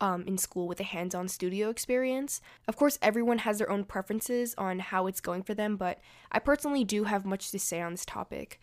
um, 0.01 0.23
in 0.29 0.39
school 0.39 0.69
with 0.69 0.79
a 0.79 0.85
hands 0.85 1.17
on 1.17 1.27
studio 1.27 1.69
experience. 1.69 2.41
Of 2.69 2.77
course, 2.77 2.97
everyone 3.03 3.39
has 3.39 3.59
their 3.59 3.71
own 3.71 3.87
preferences 3.87 4.55
on 4.57 4.79
how 4.79 5.09
it's 5.09 5.21
going 5.21 5.43
for 5.43 5.55
them, 5.55 5.77
but 5.77 5.99
I 6.31 6.39
personally 6.39 6.85
do 6.85 7.05
have 7.05 7.27
much 7.27 7.51
to 7.51 7.59
say 7.59 7.81
on 7.81 7.91
this 7.91 8.07
topic. 8.07 8.61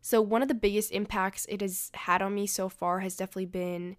So, 0.00 0.20
one 0.20 0.42
of 0.42 0.48
the 0.48 0.54
biggest 0.54 0.92
impacts 0.92 1.46
it 1.48 1.60
has 1.60 1.90
had 1.94 2.22
on 2.22 2.34
me 2.34 2.46
so 2.46 2.68
far 2.68 3.00
has 3.00 3.16
definitely 3.16 3.46
been 3.46 3.96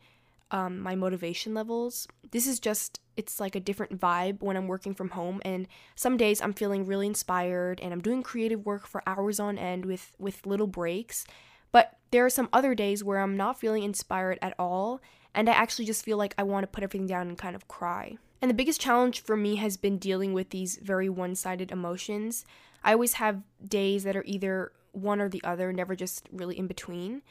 um, 0.51 0.79
my 0.79 0.95
motivation 0.95 1.53
levels. 1.53 2.07
This 2.31 2.47
is 2.47 2.59
just, 2.59 2.99
it's 3.17 3.39
like 3.39 3.55
a 3.55 3.59
different 3.59 3.99
vibe 3.99 4.41
when 4.41 4.57
I'm 4.57 4.67
working 4.67 4.93
from 4.93 5.09
home. 5.09 5.41
And 5.45 5.67
some 5.95 6.17
days 6.17 6.41
I'm 6.41 6.53
feeling 6.53 6.85
really 6.85 7.07
inspired 7.07 7.79
and 7.79 7.93
I'm 7.93 8.01
doing 8.01 8.23
creative 8.23 8.65
work 8.65 8.87
for 8.87 9.03
hours 9.05 9.39
on 9.39 9.57
end 9.57 9.85
with, 9.85 10.11
with 10.17 10.45
little 10.45 10.67
breaks. 10.67 11.25
But 11.71 11.97
there 12.11 12.25
are 12.25 12.31
some 12.31 12.49
other 12.51 12.73
days 12.73 13.03
where 13.03 13.19
I'm 13.19 13.37
not 13.37 13.59
feeling 13.59 13.83
inspired 13.83 14.39
at 14.41 14.55
all. 14.57 15.01
And 15.35 15.47
I 15.47 15.53
actually 15.53 15.85
just 15.85 16.03
feel 16.03 16.17
like 16.17 16.33
I 16.37 16.43
want 16.43 16.63
to 16.63 16.67
put 16.67 16.83
everything 16.83 17.05
down 17.05 17.27
and 17.27 17.37
kind 17.37 17.55
of 17.55 17.67
cry. 17.67 18.17
And 18.41 18.49
the 18.49 18.55
biggest 18.55 18.81
challenge 18.81 19.21
for 19.21 19.37
me 19.37 19.57
has 19.57 19.77
been 19.77 19.97
dealing 19.97 20.33
with 20.33 20.49
these 20.49 20.77
very 20.81 21.09
one 21.09 21.35
sided 21.35 21.71
emotions. 21.71 22.45
I 22.83 22.93
always 22.93 23.13
have 23.13 23.43
days 23.63 24.03
that 24.05 24.15
are 24.15 24.23
either 24.25 24.71
one 24.91 25.21
or 25.21 25.29
the 25.29 25.43
other, 25.43 25.71
never 25.73 25.95
just 25.95 26.27
really 26.31 26.57
in 26.57 26.67
between. 26.67 27.21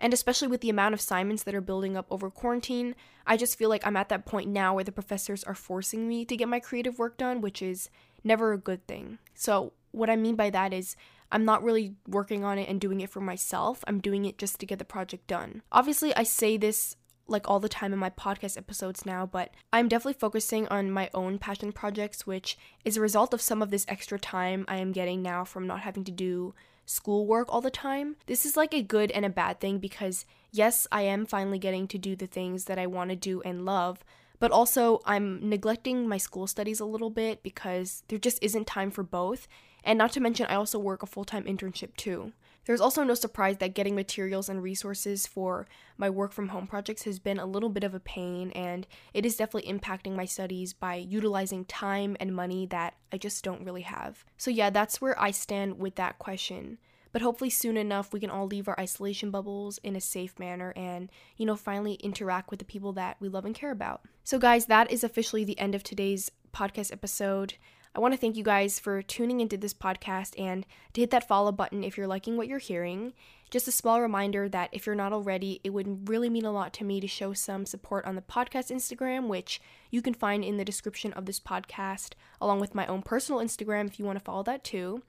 And 0.00 0.12
especially 0.12 0.48
with 0.48 0.60
the 0.60 0.70
amount 0.70 0.94
of 0.94 1.00
assignments 1.00 1.42
that 1.42 1.54
are 1.54 1.60
building 1.60 1.96
up 1.96 2.06
over 2.10 2.30
quarantine, 2.30 2.94
I 3.26 3.36
just 3.36 3.58
feel 3.58 3.68
like 3.68 3.86
I'm 3.86 3.96
at 3.96 4.08
that 4.10 4.26
point 4.26 4.48
now 4.48 4.74
where 4.74 4.84
the 4.84 4.92
professors 4.92 5.42
are 5.44 5.54
forcing 5.54 6.08
me 6.08 6.24
to 6.24 6.36
get 6.36 6.48
my 6.48 6.60
creative 6.60 6.98
work 6.98 7.16
done, 7.16 7.40
which 7.40 7.60
is 7.62 7.90
never 8.22 8.52
a 8.52 8.58
good 8.58 8.86
thing. 8.86 9.18
So, 9.34 9.72
what 9.90 10.10
I 10.10 10.16
mean 10.16 10.36
by 10.36 10.50
that 10.50 10.72
is, 10.72 10.96
I'm 11.30 11.44
not 11.44 11.62
really 11.62 11.94
working 12.06 12.44
on 12.44 12.58
it 12.58 12.68
and 12.68 12.80
doing 12.80 13.00
it 13.00 13.10
for 13.10 13.20
myself. 13.20 13.84
I'm 13.86 14.00
doing 14.00 14.24
it 14.24 14.38
just 14.38 14.58
to 14.60 14.66
get 14.66 14.78
the 14.78 14.84
project 14.84 15.26
done. 15.26 15.62
Obviously, 15.72 16.14
I 16.14 16.22
say 16.22 16.56
this 16.56 16.96
like 17.26 17.48
all 17.48 17.60
the 17.60 17.68
time 17.68 17.92
in 17.92 17.98
my 17.98 18.10
podcast 18.10 18.56
episodes 18.56 19.04
now, 19.04 19.26
but 19.26 19.52
I'm 19.72 19.88
definitely 19.88 20.18
focusing 20.18 20.66
on 20.68 20.90
my 20.90 21.10
own 21.12 21.38
passion 21.38 21.72
projects, 21.72 22.26
which 22.26 22.56
is 22.84 22.96
a 22.96 23.02
result 23.02 23.34
of 23.34 23.42
some 23.42 23.60
of 23.60 23.70
this 23.70 23.84
extra 23.88 24.18
time 24.18 24.64
I 24.66 24.78
am 24.78 24.92
getting 24.92 25.20
now 25.20 25.44
from 25.44 25.66
not 25.66 25.80
having 25.80 26.04
to 26.04 26.12
do 26.12 26.54
schoolwork 26.88 27.52
all 27.52 27.60
the 27.60 27.70
time. 27.70 28.16
This 28.26 28.46
is 28.46 28.56
like 28.56 28.72
a 28.72 28.82
good 28.82 29.10
and 29.10 29.24
a 29.24 29.30
bad 29.30 29.60
thing 29.60 29.78
because, 29.78 30.24
yes, 30.50 30.86
I 30.90 31.02
am 31.02 31.26
finally 31.26 31.58
getting 31.58 31.86
to 31.88 31.98
do 31.98 32.16
the 32.16 32.26
things 32.26 32.64
that 32.64 32.78
I 32.78 32.86
want 32.86 33.10
to 33.10 33.16
do 33.16 33.42
and 33.42 33.66
love, 33.66 34.02
but 34.40 34.50
also 34.50 35.00
I'm 35.04 35.46
neglecting 35.46 36.08
my 36.08 36.16
school 36.16 36.46
studies 36.46 36.80
a 36.80 36.86
little 36.86 37.10
bit 37.10 37.42
because 37.42 38.04
there 38.08 38.18
just 38.18 38.42
isn't 38.42 38.66
time 38.66 38.90
for 38.90 39.02
both. 39.02 39.48
And 39.84 39.98
not 39.98 40.12
to 40.12 40.20
mention, 40.20 40.46
I 40.46 40.54
also 40.54 40.78
work 40.78 41.02
a 41.02 41.06
full 41.06 41.24
time 41.24 41.44
internship 41.44 41.94
too. 41.96 42.32
There's 42.68 42.82
also 42.82 43.02
no 43.02 43.14
surprise 43.14 43.56
that 43.56 43.72
getting 43.72 43.94
materials 43.94 44.50
and 44.50 44.62
resources 44.62 45.26
for 45.26 45.66
my 45.96 46.10
work 46.10 46.32
from 46.32 46.48
home 46.48 46.66
projects 46.66 47.04
has 47.04 47.18
been 47.18 47.38
a 47.38 47.46
little 47.46 47.70
bit 47.70 47.82
of 47.82 47.94
a 47.94 48.00
pain, 48.00 48.50
and 48.50 48.86
it 49.14 49.24
is 49.24 49.36
definitely 49.36 49.72
impacting 49.72 50.14
my 50.14 50.26
studies 50.26 50.74
by 50.74 50.96
utilizing 50.96 51.64
time 51.64 52.14
and 52.20 52.36
money 52.36 52.66
that 52.66 52.92
I 53.10 53.16
just 53.16 53.42
don't 53.42 53.64
really 53.64 53.80
have. 53.80 54.22
So, 54.36 54.50
yeah, 54.50 54.68
that's 54.68 55.00
where 55.00 55.18
I 55.18 55.30
stand 55.30 55.78
with 55.78 55.94
that 55.94 56.18
question. 56.18 56.76
But 57.10 57.22
hopefully, 57.22 57.48
soon 57.48 57.78
enough, 57.78 58.12
we 58.12 58.20
can 58.20 58.28
all 58.28 58.46
leave 58.46 58.68
our 58.68 58.78
isolation 58.78 59.30
bubbles 59.30 59.78
in 59.78 59.96
a 59.96 60.00
safe 60.00 60.38
manner 60.38 60.74
and, 60.76 61.10
you 61.38 61.46
know, 61.46 61.56
finally 61.56 61.94
interact 61.94 62.50
with 62.50 62.58
the 62.58 62.66
people 62.66 62.92
that 62.92 63.16
we 63.18 63.30
love 63.30 63.46
and 63.46 63.54
care 63.54 63.70
about. 63.70 64.02
So, 64.24 64.38
guys, 64.38 64.66
that 64.66 64.90
is 64.90 65.02
officially 65.02 65.42
the 65.42 65.58
end 65.58 65.74
of 65.74 65.82
today's 65.82 66.30
podcast 66.52 66.92
episode. 66.92 67.54
I 67.98 68.00
want 68.00 68.14
to 68.14 68.20
thank 68.20 68.36
you 68.36 68.44
guys 68.44 68.78
for 68.78 69.02
tuning 69.02 69.40
into 69.40 69.56
this 69.56 69.74
podcast 69.74 70.38
and 70.38 70.64
to 70.92 71.00
hit 71.00 71.10
that 71.10 71.26
follow 71.26 71.50
button 71.50 71.82
if 71.82 71.98
you're 71.98 72.06
liking 72.06 72.36
what 72.36 72.46
you're 72.46 72.60
hearing. 72.60 73.12
Just 73.50 73.66
a 73.66 73.72
small 73.72 74.00
reminder 74.00 74.48
that 74.48 74.68
if 74.70 74.86
you're 74.86 74.94
not 74.94 75.12
already, 75.12 75.60
it 75.64 75.70
would 75.70 76.08
really 76.08 76.30
mean 76.30 76.44
a 76.44 76.52
lot 76.52 76.72
to 76.74 76.84
me 76.84 77.00
to 77.00 77.08
show 77.08 77.32
some 77.32 77.66
support 77.66 78.04
on 78.04 78.14
the 78.14 78.22
podcast 78.22 78.70
Instagram, 78.70 79.26
which 79.26 79.60
you 79.90 80.00
can 80.00 80.14
find 80.14 80.44
in 80.44 80.58
the 80.58 80.64
description 80.64 81.12
of 81.14 81.26
this 81.26 81.40
podcast, 81.40 82.12
along 82.40 82.60
with 82.60 82.72
my 82.72 82.86
own 82.86 83.02
personal 83.02 83.40
Instagram 83.40 83.88
if 83.88 83.98
you 83.98 84.04
want 84.04 84.16
to 84.16 84.24
follow 84.24 84.44
that 84.44 84.62
too. 84.62 85.02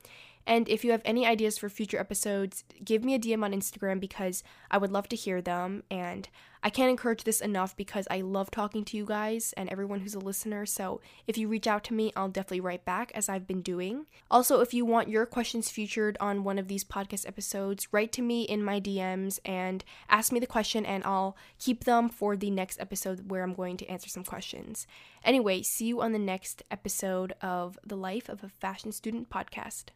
And 0.49 0.67
if 0.67 0.83
you 0.83 0.89
have 0.89 1.03
any 1.05 1.27
ideas 1.27 1.59
for 1.59 1.69
future 1.69 1.99
episodes, 1.99 2.63
give 2.83 3.05
me 3.05 3.13
a 3.13 3.19
DM 3.19 3.43
on 3.43 3.53
Instagram 3.53 3.99
because 3.99 4.41
I 4.71 4.79
would 4.79 4.91
love 4.91 5.07
to 5.09 5.15
hear 5.15 5.43
them. 5.43 5.83
And 5.91 6.27
I 6.63 6.71
can't 6.71 6.89
encourage 6.89 7.23
this 7.23 7.39
enough 7.39 7.77
because 7.77 8.07
I 8.09 8.21
love 8.21 8.49
talking 8.49 8.83
to 8.85 8.97
you 8.97 9.05
guys 9.05 9.53
and 9.55 9.69
everyone 9.69 9.99
who's 9.99 10.15
a 10.15 10.19
listener. 10.19 10.65
So 10.65 11.01
if 11.27 11.37
you 11.37 11.47
reach 11.47 11.67
out 11.67 11.83
to 11.83 11.93
me, 11.93 12.11
I'll 12.15 12.29
definitely 12.29 12.61
write 12.61 12.83
back 12.83 13.11
as 13.13 13.29
I've 13.29 13.45
been 13.45 13.61
doing. 13.61 14.07
Also, 14.31 14.59
if 14.59 14.73
you 14.73 14.85
want 14.85 15.07
your 15.07 15.27
questions 15.27 15.69
featured 15.69 16.17
on 16.19 16.43
one 16.43 16.57
of 16.57 16.67
these 16.67 16.83
podcast 16.83 17.27
episodes, 17.27 17.87
write 17.91 18.11
to 18.13 18.23
me 18.23 18.41
in 18.41 18.63
my 18.63 18.81
DMs 18.81 19.37
and 19.45 19.85
ask 20.09 20.31
me 20.31 20.39
the 20.39 20.47
question, 20.47 20.83
and 20.83 21.03
I'll 21.03 21.37
keep 21.59 21.83
them 21.83 22.09
for 22.09 22.35
the 22.35 22.49
next 22.49 22.81
episode 22.81 23.29
where 23.29 23.43
I'm 23.43 23.53
going 23.53 23.77
to 23.77 23.87
answer 23.87 24.09
some 24.09 24.23
questions. 24.23 24.87
Anyway, 25.23 25.61
see 25.61 25.85
you 25.85 26.01
on 26.01 26.11
the 26.11 26.17
next 26.17 26.63
episode 26.71 27.33
of 27.39 27.77
the 27.85 27.95
Life 27.95 28.27
of 28.27 28.43
a 28.43 28.49
Fashion 28.49 28.91
Student 28.91 29.29
podcast. 29.29 29.91